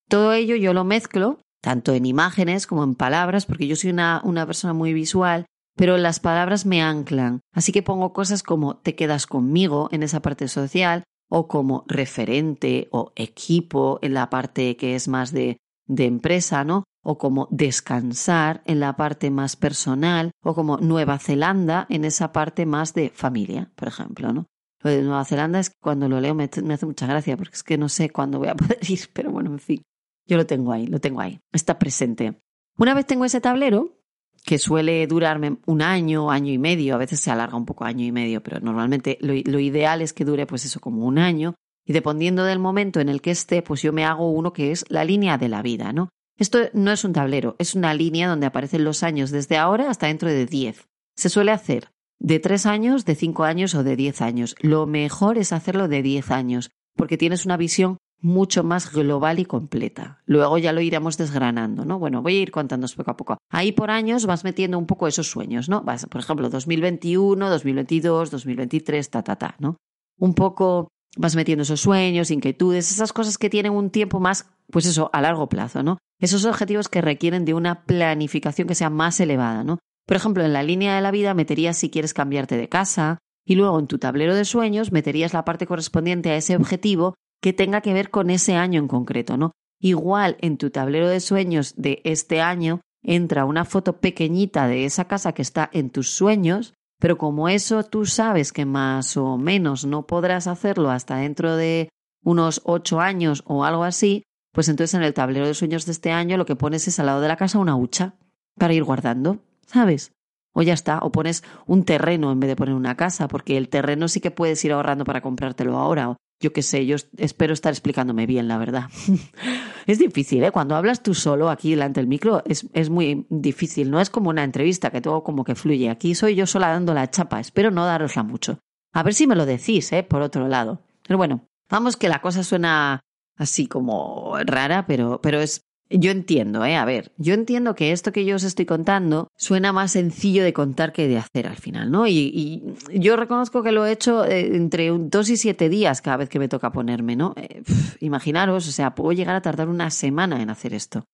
Todo 0.08 0.32
ello 0.32 0.56
yo 0.56 0.72
lo 0.72 0.84
mezclo, 0.84 1.38
tanto 1.60 1.92
en 1.92 2.06
imágenes 2.06 2.66
como 2.66 2.84
en 2.84 2.94
palabras, 2.94 3.44
porque 3.44 3.66
yo 3.66 3.76
soy 3.76 3.90
una, 3.90 4.22
una 4.24 4.46
persona 4.46 4.72
muy 4.72 4.94
visual, 4.94 5.44
pero 5.76 5.98
las 5.98 6.20
palabras 6.20 6.64
me 6.64 6.80
anclan. 6.80 7.40
Así 7.52 7.70
que 7.70 7.82
pongo 7.82 8.14
cosas 8.14 8.42
como 8.42 8.76
te 8.78 8.94
quedas 8.94 9.26
conmigo 9.26 9.88
en 9.92 10.02
esa 10.02 10.20
parte 10.20 10.48
social, 10.48 11.04
o 11.28 11.48
como 11.48 11.84
referente 11.88 12.88
o 12.92 13.12
equipo 13.16 13.98
en 14.02 14.14
la 14.14 14.30
parte 14.30 14.76
que 14.76 14.94
es 14.94 15.08
más 15.08 15.32
de, 15.32 15.58
de 15.86 16.06
empresa, 16.06 16.64
¿no? 16.64 16.84
O 17.08 17.18
como 17.18 17.46
descansar 17.52 18.62
en 18.64 18.80
la 18.80 18.96
parte 18.96 19.30
más 19.30 19.54
personal, 19.54 20.32
o 20.42 20.56
como 20.56 20.78
Nueva 20.78 21.20
Zelanda 21.20 21.86
en 21.88 22.04
esa 22.04 22.32
parte 22.32 22.66
más 22.66 22.94
de 22.94 23.10
familia, 23.10 23.70
por 23.76 23.86
ejemplo, 23.86 24.32
¿no? 24.32 24.46
Lo 24.82 24.90
de 24.90 25.02
Nueva 25.02 25.24
Zelanda 25.24 25.60
es 25.60 25.70
que 25.70 25.76
cuando 25.80 26.08
lo 26.08 26.20
leo 26.20 26.34
me, 26.34 26.50
hace 26.50 26.84
mucha 26.84 27.06
gracia, 27.06 27.36
porque 27.36 27.54
es 27.54 27.62
que 27.62 27.78
no 27.78 27.88
sé 27.88 28.10
cuándo 28.10 28.40
voy 28.40 28.48
a 28.48 28.54
poder 28.56 28.78
ir, 28.88 28.98
pero 29.12 29.30
bueno, 29.30 29.52
en 29.52 29.60
fin, 29.60 29.82
yo 30.26 30.36
lo 30.36 30.46
tengo 30.46 30.72
ahí, 30.72 30.88
lo 30.88 30.98
tengo 30.98 31.20
ahí, 31.20 31.38
está 31.52 31.78
presente. 31.78 32.42
Una 32.76 32.92
vez 32.92 33.06
tengo 33.06 33.24
ese 33.24 33.40
tablero, 33.40 33.96
que 34.44 34.58
suele 34.58 35.06
durarme 35.06 35.58
un 35.66 35.82
año, 35.82 36.32
año 36.32 36.52
y 36.52 36.58
medio, 36.58 36.96
a 36.96 36.98
veces 36.98 37.20
se 37.20 37.30
alarga 37.30 37.56
un 37.56 37.66
poco 37.66 37.84
año 37.84 38.04
y 38.04 38.10
medio, 38.10 38.42
pero 38.42 38.58
normalmente 38.58 39.16
lo, 39.20 39.60
ideal 39.60 40.02
es 40.02 40.12
que 40.12 40.24
dure 40.24 40.44
pues 40.46 40.64
eso 40.64 40.80
como 40.80 41.06
un 41.06 41.18
año 41.18 41.54
y 41.84 41.92
dependiendo 41.92 42.42
del 42.42 42.58
momento 42.58 42.98
en 42.98 43.08
el 43.08 43.20
que 43.20 43.30
esté, 43.30 43.62
pues 43.62 43.80
yo 43.80 43.92
me 43.92 44.04
hago 44.04 44.28
uno 44.28 44.52
que 44.52 44.72
es 44.72 44.84
la 44.88 45.04
línea 45.04 45.38
de 45.38 45.48
la 45.48 45.62
vida, 45.62 45.92
¿no? 45.92 46.08
Esto 46.38 46.58
no 46.74 46.92
es 46.92 47.04
un 47.04 47.14
tablero, 47.14 47.56
es 47.58 47.74
una 47.74 47.94
línea 47.94 48.28
donde 48.28 48.46
aparecen 48.46 48.84
los 48.84 49.02
años 49.02 49.30
desde 49.30 49.56
ahora 49.56 49.88
hasta 49.88 50.08
dentro 50.08 50.28
de 50.28 50.44
10. 50.44 50.86
Se 51.14 51.30
suele 51.30 51.52
hacer 51.52 51.92
de 52.18 52.38
3 52.40 52.66
años, 52.66 53.04
de 53.04 53.14
5 53.14 53.44
años 53.44 53.74
o 53.74 53.82
de 53.82 53.96
10 53.96 54.20
años. 54.20 54.54
Lo 54.60 54.86
mejor 54.86 55.38
es 55.38 55.52
hacerlo 55.52 55.88
de 55.88 56.02
10 56.02 56.30
años, 56.30 56.70
porque 56.94 57.16
tienes 57.16 57.46
una 57.46 57.56
visión 57.56 57.96
mucho 58.20 58.64
más 58.64 58.92
global 58.92 59.38
y 59.38 59.44
completa. 59.44 60.22
Luego 60.26 60.58
ya 60.58 60.72
lo 60.72 60.80
iremos 60.80 61.16
desgranando, 61.16 61.84
¿no? 61.84 61.98
Bueno, 61.98 62.22
voy 62.22 62.36
a 62.36 62.40
ir 62.40 62.50
contándoos 62.50 62.94
poco 62.94 63.10
a 63.10 63.16
poco. 63.16 63.38
Ahí 63.50 63.72
por 63.72 63.90
años 63.90 64.26
vas 64.26 64.44
metiendo 64.44 64.78
un 64.78 64.86
poco 64.86 65.06
esos 65.06 65.28
sueños, 65.30 65.68
¿no? 65.68 65.82
Vas, 65.82 66.06
por 66.06 66.20
ejemplo, 66.20 66.48
2021, 66.48 67.48
2022, 67.48 68.30
2023, 68.30 69.10
ta, 69.10 69.22
ta, 69.22 69.36
ta, 69.36 69.56
¿no? 69.58 69.76
Un 70.18 70.34
poco 70.34 70.88
vas 71.16 71.36
metiendo 71.36 71.62
esos 71.62 71.80
sueños, 71.80 72.30
inquietudes, 72.30 72.90
esas 72.90 73.12
cosas 73.12 73.38
que 73.38 73.50
tienen 73.50 73.72
un 73.72 73.90
tiempo 73.90 74.20
más, 74.20 74.48
pues 74.70 74.86
eso, 74.86 75.10
a 75.12 75.20
largo 75.20 75.48
plazo, 75.48 75.82
¿no? 75.82 75.98
Esos 76.20 76.44
objetivos 76.44 76.88
que 76.88 77.00
requieren 77.00 77.44
de 77.44 77.54
una 77.54 77.84
planificación 77.84 78.68
que 78.68 78.74
sea 78.74 78.90
más 78.90 79.18
elevada, 79.20 79.64
¿no? 79.64 79.78
Por 80.06 80.16
ejemplo, 80.16 80.44
en 80.44 80.52
la 80.52 80.62
línea 80.62 80.94
de 80.94 81.00
la 81.00 81.10
vida 81.10 81.34
meterías 81.34 81.76
si 81.76 81.90
quieres 81.90 82.14
cambiarte 82.14 82.56
de 82.56 82.68
casa 82.68 83.18
y 83.44 83.56
luego 83.56 83.78
en 83.78 83.86
tu 83.86 83.98
tablero 83.98 84.34
de 84.34 84.44
sueños 84.44 84.92
meterías 84.92 85.32
la 85.32 85.44
parte 85.44 85.66
correspondiente 85.66 86.30
a 86.30 86.36
ese 86.36 86.56
objetivo 86.56 87.14
que 87.42 87.52
tenga 87.52 87.80
que 87.80 87.92
ver 87.92 88.10
con 88.10 88.30
ese 88.30 88.54
año 88.54 88.80
en 88.80 88.88
concreto, 88.88 89.36
¿no? 89.36 89.52
Igual 89.80 90.36
en 90.40 90.56
tu 90.56 90.70
tablero 90.70 91.08
de 91.08 91.20
sueños 91.20 91.74
de 91.76 92.00
este 92.04 92.40
año 92.40 92.80
entra 93.02 93.44
una 93.44 93.64
foto 93.64 94.00
pequeñita 94.00 94.66
de 94.66 94.84
esa 94.84 95.06
casa 95.06 95.32
que 95.32 95.42
está 95.42 95.70
en 95.72 95.90
tus 95.90 96.10
sueños, 96.10 96.74
pero 96.98 97.18
como 97.18 97.48
eso 97.48 97.82
tú 97.84 98.06
sabes 98.06 98.52
que 98.52 98.64
más 98.64 99.16
o 99.16 99.36
menos 99.36 99.84
no 99.84 100.06
podrás 100.06 100.46
hacerlo 100.46 100.90
hasta 100.90 101.16
dentro 101.16 101.56
de 101.56 101.88
unos 102.24 102.60
ocho 102.64 103.00
años 103.00 103.42
o 103.46 103.64
algo 103.64 103.84
así, 103.84 104.24
pues 104.52 104.68
entonces 104.68 104.94
en 104.94 105.02
el 105.02 105.14
tablero 105.14 105.46
de 105.46 105.54
sueños 105.54 105.86
de 105.86 105.92
este 105.92 106.12
año 106.12 106.36
lo 106.36 106.46
que 106.46 106.56
pones 106.56 106.88
es 106.88 106.98
al 106.98 107.06
lado 107.06 107.20
de 107.20 107.28
la 107.28 107.36
casa 107.36 107.58
una 107.58 107.76
hucha 107.76 108.14
para 108.56 108.72
ir 108.72 108.84
guardando, 108.84 109.38
¿sabes? 109.66 110.12
O 110.52 110.62
ya 110.62 110.72
está, 110.72 110.98
o 111.00 111.12
pones 111.12 111.44
un 111.66 111.84
terreno 111.84 112.32
en 112.32 112.40
vez 112.40 112.48
de 112.48 112.56
poner 112.56 112.74
una 112.74 112.96
casa, 112.96 113.28
porque 113.28 113.58
el 113.58 113.68
terreno 113.68 114.08
sí 114.08 114.20
que 114.20 114.30
puedes 114.30 114.64
ir 114.64 114.72
ahorrando 114.72 115.04
para 115.04 115.20
comprártelo 115.20 115.76
ahora. 115.76 116.16
Yo 116.38 116.52
qué 116.52 116.62
sé, 116.62 116.84
yo 116.84 116.96
espero 117.16 117.54
estar 117.54 117.72
explicándome 117.72 118.26
bien, 118.26 118.46
la 118.46 118.58
verdad. 118.58 118.90
es 119.86 119.98
difícil, 119.98 120.44
¿eh? 120.44 120.50
Cuando 120.50 120.76
hablas 120.76 121.02
tú 121.02 121.14
solo 121.14 121.48
aquí 121.48 121.70
delante 121.70 122.00
del 122.00 122.08
micro 122.08 122.42
es, 122.44 122.66
es 122.74 122.90
muy 122.90 123.26
difícil. 123.30 123.90
No 123.90 124.00
es 124.00 124.10
como 124.10 124.30
una 124.30 124.44
entrevista 124.44 124.90
que 124.90 125.00
todo 125.00 125.22
como 125.22 125.44
que 125.44 125.54
fluye. 125.54 125.88
Aquí 125.88 126.14
soy 126.14 126.34
yo 126.34 126.46
sola 126.46 126.68
dando 126.68 126.92
la 126.92 127.10
chapa. 127.10 127.40
Espero 127.40 127.70
no 127.70 127.86
darosla 127.86 128.22
mucho. 128.22 128.58
A 128.92 129.02
ver 129.02 129.14
si 129.14 129.26
me 129.26 129.34
lo 129.34 129.46
decís, 129.46 129.92
¿eh? 129.92 130.02
Por 130.02 130.22
otro 130.22 130.46
lado. 130.48 130.82
Pero 131.06 131.16
bueno, 131.16 131.48
vamos 131.70 131.96
que 131.96 132.08
la 132.08 132.20
cosa 132.20 132.42
suena 132.42 133.00
así 133.36 133.66
como 133.66 134.36
rara, 134.44 134.86
pero, 134.86 135.20
pero 135.22 135.40
es 135.40 135.65
yo 135.88 136.10
entiendo, 136.10 136.64
¿eh? 136.64 136.76
A 136.76 136.84
ver, 136.84 137.12
yo 137.16 137.34
entiendo 137.34 137.74
que 137.74 137.92
esto 137.92 138.12
que 138.12 138.24
yo 138.24 138.36
os 138.36 138.42
estoy 138.42 138.66
contando 138.66 139.28
suena 139.36 139.72
más 139.72 139.92
sencillo 139.92 140.42
de 140.42 140.52
contar 140.52 140.92
que 140.92 141.06
de 141.06 141.18
hacer 141.18 141.46
al 141.46 141.56
final, 141.56 141.90
¿no? 141.90 142.06
Y, 142.06 142.74
yo 142.92 143.16
reconozco 143.16 143.62
que 143.62 143.72
lo 143.72 143.86
he 143.86 143.92
hecho 143.92 144.24
eh, 144.24 144.56
entre 144.56 144.90
dos 144.90 145.28
y 145.30 145.36
siete 145.36 145.68
días 145.68 146.02
cada 146.02 146.16
vez 146.16 146.28
que 146.28 146.38
me 146.38 146.48
toca 146.48 146.72
ponerme, 146.72 147.14
¿no? 147.14 147.34
Eh, 147.36 147.62
imaginaros, 148.00 148.68
o 148.68 148.72
sea, 148.72 148.94
puedo 148.94 149.12
llegar 149.12 149.36
a 149.36 149.42
tardar 149.42 149.68
una 149.68 149.90
semana 149.90 150.42
en 150.42 150.50
hacer 150.50 150.74
esto. 150.74 151.04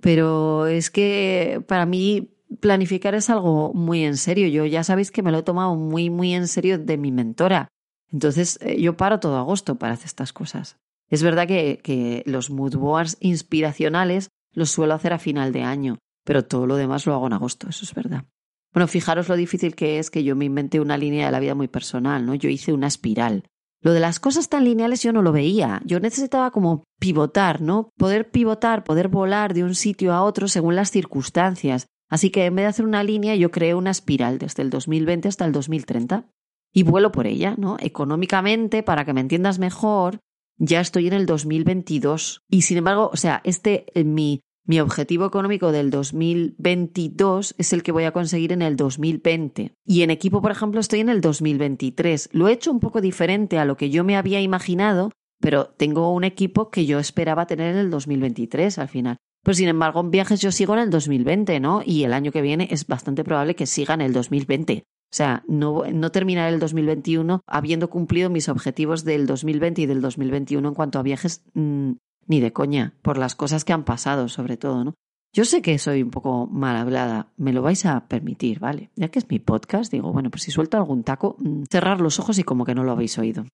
Pero 0.00 0.66
es 0.66 0.90
que 0.90 1.62
para 1.66 1.86
mí 1.86 2.38
planificar 2.60 3.14
es 3.14 3.30
algo 3.30 3.72
muy 3.74 4.04
en 4.04 4.16
serio. 4.16 4.48
Yo 4.48 4.64
ya 4.66 4.84
sabéis 4.84 5.10
que 5.10 5.22
me 5.22 5.32
lo 5.32 5.38
he 5.38 5.42
tomado 5.42 5.74
muy, 5.76 6.10
muy 6.10 6.34
en 6.34 6.48
serio 6.48 6.78
de 6.78 6.96
mi 6.96 7.12
mentora. 7.12 7.68
Entonces 8.10 8.58
eh, 8.62 8.80
yo 8.80 8.96
paro 8.96 9.20
todo 9.20 9.36
agosto 9.36 9.76
para 9.76 9.92
hacer 9.92 10.06
estas 10.06 10.32
cosas. 10.32 10.76
Es 11.08 11.22
verdad 11.22 11.46
que, 11.46 12.22
los 12.26 12.50
mood 12.50 12.76
boards 12.76 13.16
inspiracionales 13.20 14.28
los 14.52 14.70
suelo 14.70 14.94
hacer 14.94 15.12
a 15.12 15.18
final 15.18 15.52
de 15.52 15.62
año, 15.62 15.98
pero 16.24 16.44
todo 16.44 16.66
lo 16.66 16.76
demás 16.76 17.06
lo 17.06 17.14
hago 17.14 17.26
en 17.26 17.32
agosto, 17.32 17.68
eso 17.68 17.84
es 17.84 17.94
verdad. 17.94 18.24
Bueno, 18.72 18.86
fijaros 18.86 19.28
lo 19.28 19.36
difícil 19.36 19.74
que 19.74 19.98
es 19.98 20.10
que 20.10 20.24
yo 20.24 20.36
me 20.36 20.44
inventé 20.44 20.80
una 20.80 20.98
línea 20.98 21.26
de 21.26 21.32
la 21.32 21.40
vida 21.40 21.54
muy 21.54 21.68
personal, 21.68 22.26
¿no? 22.26 22.34
Yo 22.34 22.50
hice 22.50 22.72
una 22.72 22.86
espiral. 22.86 23.44
Lo 23.80 23.92
de 23.92 24.00
las 24.00 24.20
cosas 24.20 24.48
tan 24.48 24.64
lineales 24.64 25.02
yo 25.02 25.12
no 25.12 25.22
lo 25.22 25.32
veía. 25.32 25.80
Yo 25.84 26.00
necesitaba 26.00 26.50
como 26.50 26.84
pivotar, 26.98 27.62
¿no? 27.62 27.90
Poder 27.96 28.30
pivotar, 28.30 28.84
poder 28.84 29.08
volar 29.08 29.54
de 29.54 29.64
un 29.64 29.74
sitio 29.74 30.12
a 30.12 30.22
otro 30.22 30.48
según 30.48 30.76
las 30.76 30.90
circunstancias. 30.90 31.86
Así 32.10 32.30
que 32.30 32.46
en 32.46 32.56
vez 32.56 32.64
de 32.64 32.68
hacer 32.68 32.84
una 32.84 33.04
línea, 33.04 33.36
yo 33.36 33.50
creé 33.50 33.74
una 33.74 33.90
espiral 33.90 34.38
desde 34.38 34.62
el 34.62 34.70
2020 34.70 35.28
hasta 35.28 35.44
el 35.44 35.52
2030. 35.52 36.26
Y 36.72 36.82
vuelo 36.82 37.12
por 37.12 37.26
ella, 37.26 37.54
¿no? 37.56 37.76
Económicamente, 37.80 38.82
para 38.82 39.04
que 39.04 39.12
me 39.12 39.20
entiendas 39.20 39.58
mejor, 39.58 40.18
ya 40.58 40.80
estoy 40.80 41.06
en 41.06 41.14
el 41.14 41.26
2022 41.26 42.42
y 42.48 42.62
sin 42.62 42.78
embargo, 42.78 43.10
o 43.12 43.16
sea, 43.16 43.40
este 43.44 43.86
eh, 43.94 44.04
mi 44.04 44.42
mi 44.68 44.80
objetivo 44.80 45.24
económico 45.24 45.72
del 45.72 45.88
2022 45.90 47.54
es 47.56 47.72
el 47.72 47.82
que 47.82 47.90
voy 47.90 48.04
a 48.04 48.12
conseguir 48.12 48.52
en 48.52 48.60
el 48.60 48.76
2020. 48.76 49.72
Y 49.86 50.02
en 50.02 50.10
equipo, 50.10 50.42
por 50.42 50.50
ejemplo, 50.50 50.78
estoy 50.78 51.00
en 51.00 51.08
el 51.08 51.22
2023. 51.22 52.28
Lo 52.32 52.48
he 52.48 52.52
hecho 52.52 52.70
un 52.70 52.78
poco 52.78 53.00
diferente 53.00 53.58
a 53.58 53.64
lo 53.64 53.78
que 53.78 53.88
yo 53.88 54.04
me 54.04 54.14
había 54.14 54.42
imaginado, 54.42 55.10
pero 55.40 55.68
tengo 55.68 56.12
un 56.12 56.22
equipo 56.22 56.68
que 56.68 56.84
yo 56.84 56.98
esperaba 56.98 57.46
tener 57.46 57.72
en 57.72 57.78
el 57.78 57.90
2023 57.90 58.78
al 58.78 58.88
final. 58.88 59.16
Pero 59.42 59.54
sin 59.54 59.68
embargo, 59.68 60.00
en 60.00 60.10
viajes 60.10 60.42
yo 60.42 60.52
sigo 60.52 60.74
en 60.74 60.80
el 60.80 60.90
2020, 60.90 61.60
¿no? 61.60 61.80
Y 61.82 62.04
el 62.04 62.12
año 62.12 62.30
que 62.30 62.42
viene 62.42 62.68
es 62.70 62.86
bastante 62.86 63.24
probable 63.24 63.54
que 63.54 63.64
siga 63.64 63.94
en 63.94 64.02
el 64.02 64.12
2020. 64.12 64.84
O 65.10 65.16
sea, 65.16 65.42
no, 65.48 65.84
no 65.90 66.10
terminar 66.10 66.52
el 66.52 66.60
2021 66.60 67.40
habiendo 67.46 67.88
cumplido 67.88 68.28
mis 68.28 68.48
objetivos 68.48 69.04
del 69.04 69.26
2020 69.26 69.82
y 69.82 69.86
del 69.86 70.02
2021 70.02 70.68
en 70.68 70.74
cuanto 70.74 70.98
a 70.98 71.02
viajes, 71.02 71.42
mm, 71.54 71.92
ni 72.26 72.40
de 72.40 72.52
coña, 72.52 72.94
por 73.00 73.16
las 73.16 73.34
cosas 73.34 73.64
que 73.64 73.72
han 73.72 73.84
pasado, 73.84 74.28
sobre 74.28 74.58
todo, 74.58 74.84
¿no? 74.84 74.94
Yo 75.32 75.44
sé 75.44 75.62
que 75.62 75.78
soy 75.78 76.02
un 76.02 76.10
poco 76.10 76.46
mal 76.46 76.76
hablada, 76.76 77.32
me 77.36 77.52
lo 77.52 77.62
vais 77.62 77.84
a 77.86 78.06
permitir, 78.06 78.60
¿vale? 78.60 78.90
Ya 78.96 79.08
que 79.08 79.18
es 79.18 79.28
mi 79.30 79.38
podcast, 79.38 79.92
digo, 79.92 80.12
bueno, 80.12 80.30
pues 80.30 80.42
si 80.42 80.50
suelto 80.50 80.76
algún 80.76 81.04
taco, 81.04 81.36
mm, 81.38 81.64
cerrar 81.70 82.00
los 82.00 82.18
ojos 82.18 82.38
y 82.38 82.44
como 82.44 82.64
que 82.64 82.74
no 82.74 82.84
lo 82.84 82.92
habéis 82.92 83.18
oído. 83.18 83.44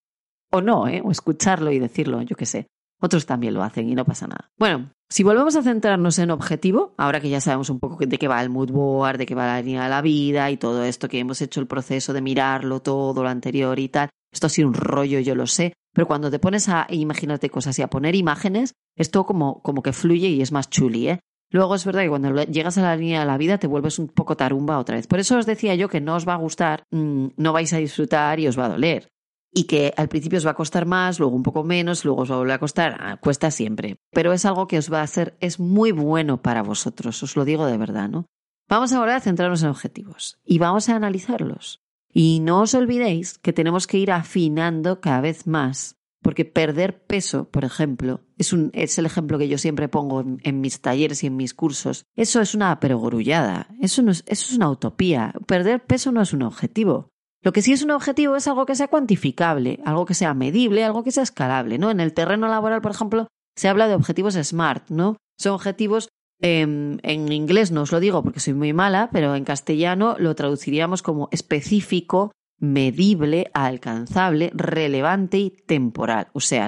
O 0.51 0.61
no, 0.61 0.87
¿eh? 0.87 1.01
O 1.03 1.11
escucharlo 1.11 1.71
y 1.71 1.79
decirlo, 1.79 2.21
yo 2.21 2.35
qué 2.35 2.45
sé. 2.45 2.67
Otros 2.99 3.25
también 3.25 3.53
lo 3.53 3.63
hacen 3.63 3.89
y 3.89 3.95
no 3.95 4.05
pasa 4.05 4.27
nada. 4.27 4.51
Bueno, 4.57 4.91
si 5.09 5.23
volvemos 5.23 5.55
a 5.55 5.63
centrarnos 5.63 6.17
en 6.19 6.31
objetivo, 6.31 6.95
ahora 6.97 7.19
que 7.19 7.29
ya 7.29 7.41
sabemos 7.41 7.69
un 7.69 7.79
poco 7.79 7.97
de 8.05 8.17
qué 8.17 8.27
va 8.27 8.41
el 8.41 8.49
mood 8.49 8.71
board, 8.71 9.17
de 9.17 9.25
qué 9.25 9.35
va 9.35 9.45
la 9.45 9.61
línea 9.61 9.83
de 9.83 9.89
la 9.89 10.01
vida 10.01 10.49
y 10.49 10.57
todo 10.57 10.83
esto, 10.83 11.07
que 11.07 11.19
hemos 11.19 11.41
hecho 11.41 11.59
el 11.59 11.67
proceso 11.67 12.13
de 12.13 12.21
mirarlo 12.21 12.81
todo, 12.81 13.21
lo 13.21 13.29
anterior 13.29 13.77
y 13.79 13.89
tal, 13.89 14.09
esto 14.31 14.47
ha 14.47 14.49
sido 14.49 14.67
un 14.67 14.73
rollo, 14.73 15.19
yo 15.19 15.35
lo 15.35 15.45
sé, 15.45 15.73
pero 15.93 16.07
cuando 16.07 16.31
te 16.31 16.39
pones 16.39 16.69
a 16.69 16.87
imaginarte 16.89 17.49
cosas 17.49 17.77
y 17.79 17.81
a 17.81 17.87
poner 17.87 18.15
imágenes, 18.15 18.73
esto 18.97 19.25
como, 19.25 19.61
como 19.61 19.83
que 19.83 19.93
fluye 19.93 20.29
y 20.29 20.41
es 20.41 20.51
más 20.51 20.69
chuli, 20.69 21.09
¿eh? 21.09 21.19
Luego 21.51 21.75
es 21.75 21.85
verdad 21.85 22.01
que 22.01 22.09
cuando 22.09 22.43
llegas 22.45 22.77
a 22.77 22.81
la 22.81 22.97
línea 22.97 23.19
de 23.19 23.27
la 23.27 23.37
vida 23.37 23.59
te 23.59 23.67
vuelves 23.67 23.99
un 23.99 24.07
poco 24.07 24.35
tarumba 24.35 24.79
otra 24.79 24.95
vez. 24.95 25.05
Por 25.07 25.19
eso 25.19 25.37
os 25.37 25.45
decía 25.45 25.75
yo 25.75 25.87
que 25.87 26.01
no 26.01 26.15
os 26.15 26.27
va 26.27 26.33
a 26.33 26.37
gustar, 26.37 26.83
mm, 26.91 27.27
no 27.37 27.53
vais 27.53 27.71
a 27.71 27.77
disfrutar 27.77 28.39
y 28.39 28.47
os 28.47 28.57
va 28.57 28.65
a 28.65 28.69
doler 28.69 29.09
y 29.57 29.63
que 29.63 29.93
al 29.95 30.09
principio 30.09 30.37
os 30.37 30.45
va 30.45 30.51
a 30.51 30.55
costar 30.55 30.85
más, 30.85 31.17
luego 31.17 31.33
un 31.33 31.41
poco 31.41 31.63
menos, 31.63 32.03
luego 32.03 32.23
os 32.23 32.29
va 32.29 32.35
a 32.35 32.39
volver 32.39 32.55
a 32.55 32.59
costar, 32.59 32.97
ah, 32.99 33.17
cuesta 33.17 33.49
siempre. 33.49 33.95
Pero 34.11 34.33
es 34.33 34.43
algo 34.45 34.67
que 34.67 34.77
os 34.77 34.91
va 34.91 34.99
a 34.99 35.03
hacer, 35.03 35.37
es 35.39 35.61
muy 35.61 35.93
bueno 35.93 36.41
para 36.41 36.61
vosotros, 36.61 37.23
os 37.23 37.37
lo 37.37 37.45
digo 37.45 37.65
de 37.65 37.77
verdad, 37.77 38.09
¿no? 38.09 38.25
Vamos 38.67 38.91
ahora 38.91 39.15
a 39.15 39.21
centrarnos 39.21 39.63
en 39.63 39.69
objetivos 39.69 40.39
y 40.43 40.59
vamos 40.59 40.89
a 40.89 40.95
analizarlos. 40.97 41.81
Y 42.11 42.41
no 42.41 42.61
os 42.61 42.73
olvidéis 42.73 43.37
que 43.37 43.53
tenemos 43.53 43.87
que 43.87 43.97
ir 43.97 44.11
afinando 44.11 44.99
cada 44.99 45.21
vez 45.21 45.47
más, 45.47 45.95
porque 46.21 46.43
perder 46.43 47.05
peso, 47.05 47.49
por 47.49 47.63
ejemplo, 47.63 48.25
es, 48.37 48.51
un, 48.51 48.71
es 48.73 48.97
el 48.97 49.05
ejemplo 49.05 49.37
que 49.37 49.47
yo 49.47 49.57
siempre 49.57 49.87
pongo 49.87 50.21
en, 50.21 50.59
mis 50.59 50.81
talleres 50.81 51.23
y 51.23 51.27
en 51.27 51.37
mis 51.37 51.53
cursos. 51.53 52.03
Eso 52.15 52.41
es 52.41 52.55
una 52.55 52.77
perogrullada, 52.81 53.69
eso, 53.79 54.01
no 54.01 54.11
es, 54.11 54.23
eso 54.27 54.47
es 54.49 54.57
una 54.57 54.69
utopía. 54.69 55.33
Perder 55.47 55.85
peso 55.85 56.11
no 56.11 56.21
es 56.21 56.33
un 56.33 56.41
objetivo. 56.41 57.09
Lo 57.45 57.53
que 57.53 57.61
sí 57.61 57.73
es 57.73 57.83
un 57.83 57.91
objetivo 57.91 58.35
es 58.35 58.47
algo 58.47 58.65
que 58.65 58.73
sea 58.73 58.87
cuantificable, 58.87 59.79
algo 59.85 60.05
que 60.05 60.15
sea 60.15 60.33
medible, 60.33 60.83
algo 60.83 61.03
que 61.03 61.11
sea 61.11 61.21
escalable, 61.21 61.77
¿no? 61.77 61.91
En 61.91 61.99
el 61.99 62.11
terreno 62.11 62.47
laboral, 62.47 62.81
por 62.81 62.91
ejemplo, 62.91 63.27
se 63.55 63.67
habla 63.67 63.87
de 63.87 63.93
objetivos 63.93 64.33
SMART, 64.33 64.89
¿no? 64.89 65.17
Son 65.37 65.53
objetivos, 65.53 66.09
em, 66.41 66.97
en 67.03 67.31
inglés 67.31 67.71
no 67.71 67.83
os 67.83 67.91
lo 67.91 67.99
digo 67.99 68.23
porque 68.23 68.39
soy 68.39 68.55
muy 68.55 68.73
mala, 68.73 69.11
pero 69.13 69.35
en 69.35 69.43
castellano 69.43 70.15
lo 70.17 70.33
traduciríamos 70.33 71.03
como 71.03 71.29
específico, 71.31 72.31
medible, 72.59 73.51
alcanzable, 73.53 74.49
relevante 74.55 75.37
y 75.37 75.51
temporal. 75.51 76.29
O 76.33 76.39
sea, 76.39 76.67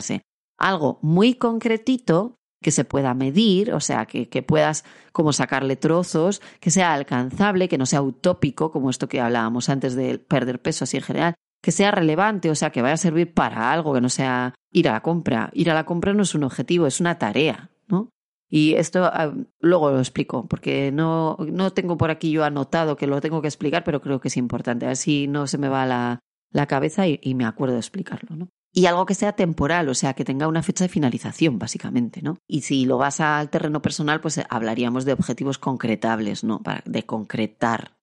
algo 0.59 0.99
muy 1.01 1.33
concretito 1.33 2.36
que 2.61 2.71
se 2.71 2.85
pueda 2.85 3.13
medir, 3.13 3.73
o 3.73 3.79
sea, 3.79 4.05
que, 4.05 4.29
que, 4.29 4.41
puedas 4.41 4.83
como 5.11 5.33
sacarle 5.33 5.75
trozos, 5.75 6.41
que 6.59 6.71
sea 6.71 6.93
alcanzable, 6.93 7.67
que 7.67 7.77
no 7.77 7.85
sea 7.85 8.01
utópico, 8.01 8.71
como 8.71 8.89
esto 8.89 9.07
que 9.07 9.21
hablábamos 9.21 9.69
antes 9.69 9.95
de 9.95 10.19
perder 10.19 10.61
peso 10.61 10.83
así 10.83 10.97
en 10.97 11.03
general, 11.03 11.35
que 11.61 11.71
sea 11.71 11.91
relevante, 11.91 12.49
o 12.49 12.55
sea, 12.55 12.71
que 12.71 12.81
vaya 12.81 12.95
a 12.95 12.97
servir 12.97 13.33
para 13.33 13.71
algo, 13.71 13.93
que 13.93 14.01
no 14.01 14.09
sea 14.09 14.53
ir 14.71 14.89
a 14.89 14.93
la 14.93 15.01
compra. 15.01 15.49
Ir 15.53 15.69
a 15.69 15.73
la 15.73 15.85
compra 15.85 16.13
no 16.13 16.23
es 16.23 16.35
un 16.35 16.43
objetivo, 16.43 16.87
es 16.87 16.99
una 16.99 17.17
tarea, 17.17 17.71
¿no? 17.87 18.09
Y 18.49 18.75
esto 18.75 19.03
ah, 19.05 19.33
luego 19.59 19.91
lo 19.91 19.99
explico, 19.99 20.47
porque 20.47 20.91
no, 20.91 21.37
no 21.39 21.71
tengo 21.73 21.97
por 21.97 22.11
aquí 22.11 22.31
yo 22.31 22.43
anotado 22.43 22.95
que 22.95 23.07
lo 23.07 23.19
tengo 23.21 23.41
que 23.41 23.47
explicar, 23.47 23.83
pero 23.83 24.01
creo 24.01 24.19
que 24.19 24.29
es 24.29 24.37
importante. 24.37 24.85
A 24.85 24.89
ver 24.89 24.97
si 24.97 25.27
no 25.27 25.47
se 25.47 25.57
me 25.57 25.67
va 25.67 25.85
la, 25.85 26.19
la 26.51 26.65
cabeza 26.67 27.07
y, 27.07 27.19
y, 27.21 27.35
me 27.35 27.45
acuerdo 27.45 27.73
de 27.73 27.81
explicarlo, 27.81 28.35
¿no? 28.35 28.49
Y 28.77 28.85
algo 28.85 29.07
que 29.07 29.15
sea 29.15 29.31
temporal, 29.31 29.89
o 29.89 29.95
sea, 29.95 30.13
que 30.13 30.23
tenga 30.23 30.47
una 30.47 30.61
fecha 30.61 30.83
de 30.83 30.89
finalización, 30.89 31.57
básicamente, 31.57 32.21
¿no? 32.21 32.37
Y 32.47 32.61
si 32.61 32.85
lo 32.85 32.99
vas 32.99 33.19
al 33.19 33.49
terreno 33.49 33.81
personal, 33.81 34.21
pues 34.21 34.39
hablaríamos 34.51 35.03
de 35.03 35.13
objetivos 35.13 35.57
concretables, 35.57 36.43
¿no? 36.43 36.61
Para, 36.61 36.83
de 36.85 37.03
concretar. 37.03 37.97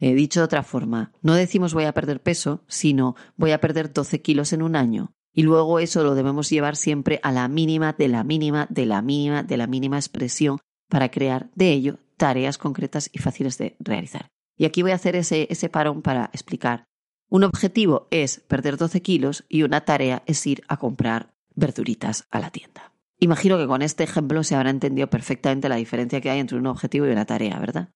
He 0.00 0.14
dicho 0.14 0.40
de 0.40 0.44
otra 0.44 0.62
forma, 0.62 1.12
no 1.20 1.34
decimos 1.34 1.74
voy 1.74 1.84
a 1.84 1.92
perder 1.92 2.22
peso, 2.22 2.64
sino 2.68 3.16
voy 3.36 3.50
a 3.50 3.60
perder 3.60 3.92
12 3.92 4.22
kilos 4.22 4.54
en 4.54 4.62
un 4.62 4.76
año. 4.76 5.12
Y 5.30 5.42
luego 5.42 5.78
eso 5.78 6.02
lo 6.02 6.14
debemos 6.14 6.48
llevar 6.48 6.76
siempre 6.76 7.20
a 7.22 7.30
la 7.30 7.46
mínima, 7.48 7.92
de 7.92 8.08
la 8.08 8.24
mínima, 8.24 8.66
de 8.70 8.86
la 8.86 9.02
mínima, 9.02 9.42
de 9.42 9.58
la 9.58 9.66
mínima 9.66 9.98
expresión 9.98 10.56
para 10.88 11.10
crear 11.10 11.50
de 11.54 11.70
ello 11.70 11.98
tareas 12.16 12.56
concretas 12.56 13.10
y 13.12 13.18
fáciles 13.18 13.58
de 13.58 13.76
realizar. 13.78 14.28
Y 14.56 14.64
aquí 14.64 14.80
voy 14.80 14.92
a 14.92 14.94
hacer 14.94 15.16
ese, 15.16 15.48
ese 15.50 15.68
parón 15.68 16.00
para 16.00 16.30
explicar. 16.32 16.86
Un 17.34 17.42
objetivo 17.42 18.06
es 18.12 18.44
perder 18.46 18.76
12 18.76 19.02
kilos 19.02 19.44
y 19.48 19.64
una 19.64 19.80
tarea 19.80 20.22
es 20.24 20.46
ir 20.46 20.62
a 20.68 20.76
comprar 20.76 21.34
verduritas 21.56 22.28
a 22.30 22.38
la 22.38 22.50
tienda. 22.50 22.92
Imagino 23.18 23.58
que 23.58 23.66
con 23.66 23.82
este 23.82 24.04
ejemplo 24.04 24.44
se 24.44 24.54
habrá 24.54 24.70
entendido 24.70 25.10
perfectamente 25.10 25.68
la 25.68 25.74
diferencia 25.74 26.20
que 26.20 26.30
hay 26.30 26.38
entre 26.38 26.58
un 26.58 26.68
objetivo 26.68 27.08
y 27.08 27.10
una 27.10 27.24
tarea, 27.24 27.58
¿verdad? 27.58 27.88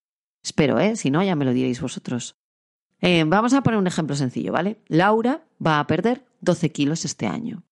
Espero, 0.42 0.80
¿eh? 0.80 0.96
Si 0.96 1.12
no, 1.12 1.22
ya 1.22 1.36
me 1.36 1.44
lo 1.44 1.52
diréis 1.52 1.80
vosotros. 1.80 2.34
Eh, 3.00 3.22
vamos 3.28 3.52
a 3.52 3.62
poner 3.62 3.78
un 3.78 3.86
ejemplo 3.86 4.16
sencillo, 4.16 4.50
¿vale? 4.50 4.82
Laura 4.88 5.46
va 5.64 5.78
a 5.78 5.86
perder 5.86 6.26
12 6.40 6.72
kilos 6.72 7.04
este 7.04 7.28
año. 7.28 7.62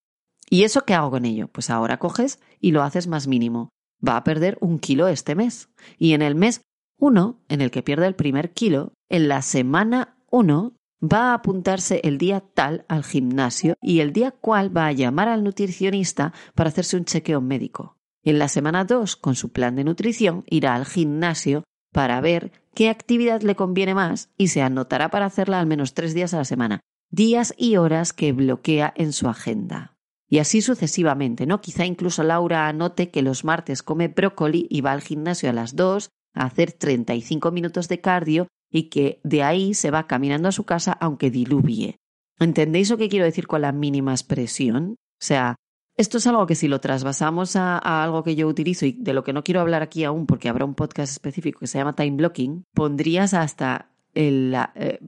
¿Y 0.49 0.63
eso 0.63 0.85
qué 0.85 0.95
hago 0.95 1.11
con 1.11 1.25
ello? 1.25 1.49
Pues 1.49 1.69
ahora 1.71 1.99
coges 1.99 2.39
y 2.61 2.71
lo 2.71 2.85
haces 2.85 3.09
más 3.09 3.27
mínimo. 3.27 3.71
Va 4.07 4.17
a 4.17 4.23
perder 4.23 4.57
un 4.61 4.79
kilo 4.79 5.09
este 5.09 5.35
mes. 5.35 5.69
Y 5.99 6.13
en 6.13 6.23
el 6.23 6.37
mes 6.37 6.61
1, 7.01 7.41
en 7.49 7.61
el 7.61 7.73
que 7.73 7.83
pierde 7.83 8.07
el 8.07 8.15
primer 8.15 8.53
kilo, 8.53 8.93
en 9.09 9.27
la 9.27 9.43
semana 9.43 10.17
1 10.31 10.76
va 11.03 11.31
a 11.31 11.35
apuntarse 11.35 12.01
el 12.05 12.19
día 12.19 12.41
tal 12.41 12.85
al 12.89 13.05
gimnasio 13.05 13.75
y 13.83 14.01
el 14.01 14.13
día 14.13 14.31
cual 14.31 14.75
va 14.75 14.87
a 14.87 14.93
llamar 14.93 15.29
al 15.29 15.45
nutricionista 15.45 16.33
para 16.55 16.69
hacerse 16.69 16.97
un 16.97 17.05
chequeo 17.05 17.41
médico. 17.41 17.97
En 18.23 18.39
la 18.39 18.49
semana 18.49 18.85
2, 18.85 19.17
con 19.17 19.37
su 19.37 19.53
plan 19.53 19.77
de 19.77 19.85
nutrición, 19.85 20.45
irá 20.49 20.75
al 20.75 20.87
gimnasio 20.87 21.65
para 21.93 22.21
ver 22.21 22.51
qué 22.75 22.89
actividad 22.89 23.43
le 23.43 23.55
conviene 23.55 23.95
más 23.95 24.31
y 24.37 24.49
se 24.49 24.63
anotará 24.63 25.11
para 25.11 25.27
hacerla 25.27 25.61
al 25.61 25.67
menos 25.67 25.95
tres 25.95 26.13
días 26.13 26.35
a 26.35 26.39
la 26.39 26.45
semana, 26.45 26.81
días 27.11 27.55
y 27.57 27.77
horas 27.77 28.13
que 28.13 28.33
bloquea 28.33 28.93
en 28.97 29.13
su 29.13 29.29
agenda. 29.29 29.97
Y 30.29 30.39
así 30.39 30.61
sucesivamente, 30.61 31.47
¿no? 31.47 31.61
Quizá 31.61 31.87
incluso 31.87 32.25
Laura 32.25 32.67
anote 32.67 33.11
que 33.11 33.23
los 33.23 33.45
martes 33.45 33.83
come 33.83 34.09
brócoli 34.09 34.67
y 34.69 34.81
va 34.81 34.93
al 34.93 35.03
gimnasio 35.03 35.51
a 35.51 35.53
las 35.53 35.77
dos 35.77 36.11
a 36.35 36.47
hacer 36.47 36.73
35 36.73 37.53
minutos 37.53 37.89
de 37.89 38.01
cardio 38.01 38.49
y 38.71 38.85
que 38.85 39.21
de 39.25 39.43
ahí 39.43 39.75
se 39.75 39.91
va 39.91 40.07
caminando 40.07 40.49
a 40.49 40.53
su 40.53 40.65
casa 40.65 40.93
aunque 40.93 41.31
diluvie. 41.31 41.99
¿Entendéis 42.39 42.91
lo 42.91 42.99
que 42.99 43.09
quiero 43.09 43.25
decir 43.25 43.47
con 43.47 43.63
la 43.63 43.73
mínima 43.73 44.13
expresión? 44.13 44.97
O 44.99 45.25
sea, 45.25 45.57
esto 45.97 46.19
es 46.19 46.27
algo 46.27 46.47
que 46.47 46.55
si 46.55 46.69
lo 46.69 46.81
trasvasamos 46.81 47.57
a, 47.57 47.79
algo 47.79 48.23
que 48.23 48.37
yo 48.37 48.47
utilizo 48.47 48.85
y 48.85 48.93
de 48.93 49.15
lo 49.15 49.25
que 49.25 49.33
no 49.33 49.43
quiero 49.43 49.61
hablar 49.61 49.83
aquí 49.83 50.05
aún 50.05 50.27
porque 50.27 50.49
habrá 50.49 50.67
un 50.67 50.75
podcast 50.75 51.11
específico 51.11 51.61
que 51.61 51.67
se 51.67 51.79
llama 51.79 51.95
time 51.95 52.17
blocking, 52.17 52.65
pondrías 52.75 53.33
hasta 53.33 53.89
el, 54.13 54.55
eh, 54.75 54.99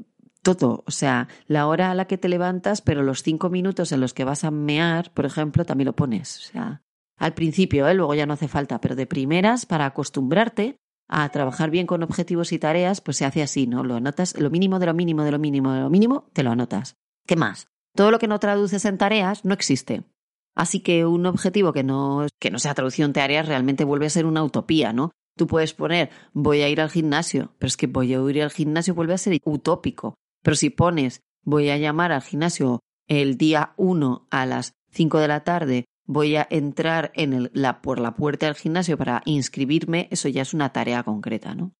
todo, 0.42 0.84
o 0.86 0.90
sea, 0.90 1.28
la 1.46 1.66
hora 1.66 1.90
a 1.90 1.94
la 1.94 2.06
que 2.06 2.16
te 2.16 2.28
levantas, 2.28 2.80
pero 2.80 3.02
los 3.02 3.22
cinco 3.22 3.50
minutos 3.50 3.92
en 3.92 4.00
los 4.00 4.14
que 4.14 4.24
vas 4.24 4.44
a 4.44 4.50
mear, 4.50 5.12
por 5.12 5.26
ejemplo, 5.26 5.66
también 5.66 5.86
lo 5.86 5.96
pones. 5.96 6.38
O 6.38 6.52
sea, 6.52 6.82
al 7.18 7.34
principio, 7.34 7.86
¿eh? 7.86 7.94
luego 7.94 8.14
ya 8.14 8.24
no 8.24 8.32
hace 8.32 8.48
falta, 8.48 8.80
pero 8.80 8.96
de 8.96 9.06
primeras, 9.06 9.66
para 9.66 9.84
acostumbrarte 9.84 10.78
a 11.08 11.28
trabajar 11.30 11.70
bien 11.70 11.86
con 11.86 12.02
objetivos 12.02 12.52
y 12.52 12.58
tareas, 12.58 13.00
pues 13.00 13.16
se 13.16 13.24
hace 13.24 13.42
así, 13.42 13.66
¿no? 13.66 13.82
Lo 13.82 13.96
anotas, 13.96 14.38
lo 14.38 14.50
mínimo 14.50 14.78
de 14.78 14.86
lo 14.86 14.94
mínimo 14.94 15.24
de 15.24 15.32
lo 15.32 15.38
mínimo 15.38 15.72
de 15.72 15.80
lo 15.80 15.90
mínimo, 15.90 16.28
te 16.32 16.42
lo 16.42 16.50
anotas. 16.50 16.96
¿Qué 17.26 17.36
más? 17.36 17.68
Todo 17.94 18.10
lo 18.10 18.18
que 18.18 18.28
no 18.28 18.38
traduces 18.38 18.84
en 18.84 18.98
tareas 18.98 19.44
no 19.44 19.54
existe. 19.54 20.04
Así 20.54 20.80
que 20.80 21.06
un 21.06 21.24
objetivo 21.26 21.72
que 21.72 21.82
no, 21.82 22.26
que 22.38 22.50
no 22.50 22.58
sea 22.58 22.74
traducido 22.74 23.06
en 23.06 23.12
tareas 23.12 23.46
realmente 23.46 23.84
vuelve 23.84 24.06
a 24.06 24.10
ser 24.10 24.26
una 24.26 24.42
utopía, 24.42 24.92
¿no? 24.92 25.12
Tú 25.36 25.46
puedes 25.46 25.72
poner 25.72 26.10
voy 26.32 26.62
a 26.62 26.68
ir 26.68 26.80
al 26.80 26.90
gimnasio, 26.90 27.52
pero 27.58 27.68
es 27.68 27.76
que 27.76 27.86
voy 27.86 28.12
a 28.12 28.18
ir 28.18 28.42
al 28.42 28.50
gimnasio 28.50 28.94
vuelve 28.94 29.14
a 29.14 29.18
ser 29.18 29.38
utópico. 29.44 30.14
Pero 30.42 30.56
si 30.56 30.70
pones 30.70 31.20
voy 31.44 31.70
a 31.70 31.78
llamar 31.78 32.12
al 32.12 32.22
gimnasio 32.22 32.80
el 33.06 33.38
día 33.38 33.72
1 33.76 34.26
a 34.30 34.46
las 34.46 34.72
5 34.90 35.18
de 35.18 35.28
la 35.28 35.44
tarde, 35.44 35.84
voy 36.08 36.36
a 36.36 36.48
entrar 36.50 37.12
en 37.14 37.50
la, 37.52 37.82
por 37.82 38.00
la 38.00 38.16
puerta 38.16 38.46
del 38.46 38.56
gimnasio 38.56 38.96
para 38.96 39.22
inscribirme, 39.26 40.08
eso 40.10 40.28
ya 40.28 40.42
es 40.42 40.54
una 40.54 40.72
tarea 40.72 41.02
concreta, 41.04 41.54
¿no? 41.54 41.74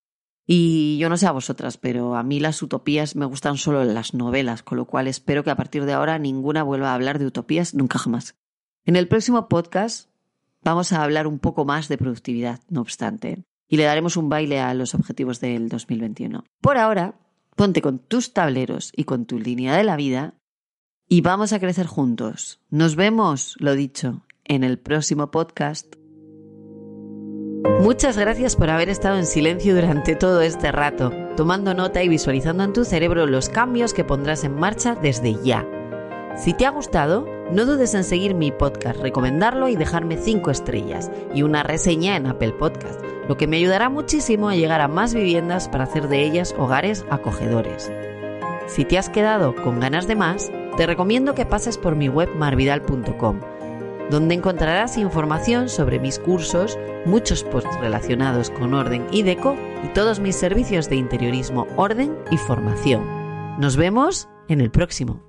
Y 0.47 0.97
yo 0.99 1.09
no 1.09 1.17
sé 1.17 1.27
a 1.27 1.33
vosotras, 1.33 1.79
pero 1.79 2.15
a 2.15 2.23
mí 2.23 2.39
las 2.39 2.63
utopías 2.63 3.17
me 3.17 3.27
gustan 3.27 3.57
solo 3.57 3.83
en 3.83 3.95
las 3.95 4.15
novelas, 4.15 4.63
con 4.63 4.79
lo 4.79 4.87
cual 4.87 5.09
espero 5.09 5.45
que 5.45 5.51
a 5.51 5.57
partir 5.57 5.85
de 5.85 5.95
ahora 5.95 6.19
ninguna 6.19 6.63
vuelva 6.63 6.91
a 6.91 6.95
hablar 6.95 7.19
de 7.19 7.27
utopías 7.27 7.75
nunca 7.75 7.99
jamás. 7.99 8.37
En 8.85 8.97
el 8.97 9.09
próximo 9.09 9.49
podcast 9.49 10.11
vamos 10.63 10.93
a 10.93 11.03
hablar 11.03 11.27
un 11.27 11.39
poco 11.39 11.65
más 11.65 11.89
de 11.89 11.99
productividad, 11.99 12.61
no 12.69 12.83
obstante, 12.83 13.45
y 13.67 13.77
le 13.77 13.85
daremos 13.85 14.17
un 14.17 14.29
baile 14.29 14.61
a 14.61 14.73
los 14.75 14.95
objetivos 14.95 15.41
del 15.41 15.69
2021. 15.69 16.45
Por 16.61 16.79
ahora, 16.79 17.19
ponte 17.57 17.83
con 17.83 17.99
tus 17.99 18.33
tableros 18.33 18.93
y 18.95 19.05
con 19.05 19.27
tu 19.27 19.39
línea 19.39 19.77
de 19.77 19.85
la 19.85 19.97
vida 19.97 20.38
y 21.09 21.23
vamos 21.23 21.53
a 21.53 21.59
crecer 21.59 21.87
juntos. 21.87 22.61
Nos 22.71 22.95
vemos, 22.95 23.57
lo 23.59 23.75
dicho, 23.75 24.23
en 24.45 24.63
el 24.63 24.79
próximo 24.79 25.31
podcast. 25.31 25.97
Muchas 27.81 28.19
gracias 28.19 28.57
por 28.57 28.71
haber 28.71 28.89
estado 28.89 29.17
en 29.19 29.27
silencio 29.27 29.75
durante 29.75 30.17
todo 30.17 30.43
este 30.43 30.71
rato, 30.71 31.13
tomando 31.37 31.75
nota 31.75 32.03
y 32.03 32.09
visualizando 32.09 32.63
en 32.63 32.73
tu 32.73 32.85
cerebro 32.85 33.27
los 33.27 33.49
cambios 33.49 33.95
que 33.95 34.05
pondrás 34.05 34.45
en 34.45 34.55
marcha 34.55 34.95
desde 34.95 35.35
ya. 35.43 35.67
Si 36.37 36.53
te 36.53 36.67
ha 36.67 36.71
gustado, 36.71 37.27
no 37.53 37.65
dudes 37.65 37.95
en 37.95 38.05
seguir 38.05 38.35
mi 38.35 38.53
podcast, 38.53 39.01
recomendarlo 39.01 39.69
y 39.69 39.77
dejarme 39.77 40.19
5 40.19 40.51
estrellas 40.51 41.11
y 41.35 41.43
una 41.43 41.63
reseña 41.63 42.17
en 42.17 42.27
Apple 42.27 42.53
Podcast, 42.53 43.01
lo 43.27 43.37
que 43.37 43.47
me 43.47 43.57
ayudará 43.57 43.89
muchísimo 43.89 44.49
a 44.49 44.57
llegar 44.57 44.81
a 44.81 44.89
más 44.89 45.15
viviendas 45.15 45.69
para 45.69 45.85
hacer 45.85 46.09
de 46.09 46.23
ellas 46.23 46.55
hogares 46.59 47.05
acogedores. 47.11 47.91
Si 48.67 48.85
te 48.85 48.99
has 48.99 49.09
quedado 49.09 49.55
con 49.57 49.81
ganas 49.81 50.07
de 50.07 50.15
más, 50.15 50.53
te 50.79 50.87
recomiendo 50.87 51.35
que 51.35 51.45
pases 51.45 51.77
por 51.77 51.97
mi 51.97 52.09
web 52.09 52.33
marvidal.com, 52.37 53.41
donde 54.11 54.35
encontrarás 54.37 54.97
información 54.97 55.69
sobre 55.69 55.99
mis 55.99 56.21
cursos, 56.21 56.79
muchos 57.05 57.43
posts 57.43 57.81
relacionados 57.81 58.49
con 58.51 58.75
orden 58.75 59.05
y 59.11 59.25
deco 59.25 59.57
y 59.85 59.89
todos 59.89 60.21
mis 60.21 60.37
servicios 60.37 60.89
de 60.89 60.95
interiorismo, 60.95 61.67
orden 61.75 62.17
y 62.31 62.37
formación. 62.37 63.05
Nos 63.59 63.77
vemos 63.77 64.29
en 64.47 64.61
el 64.61 64.71
próximo. 64.71 65.28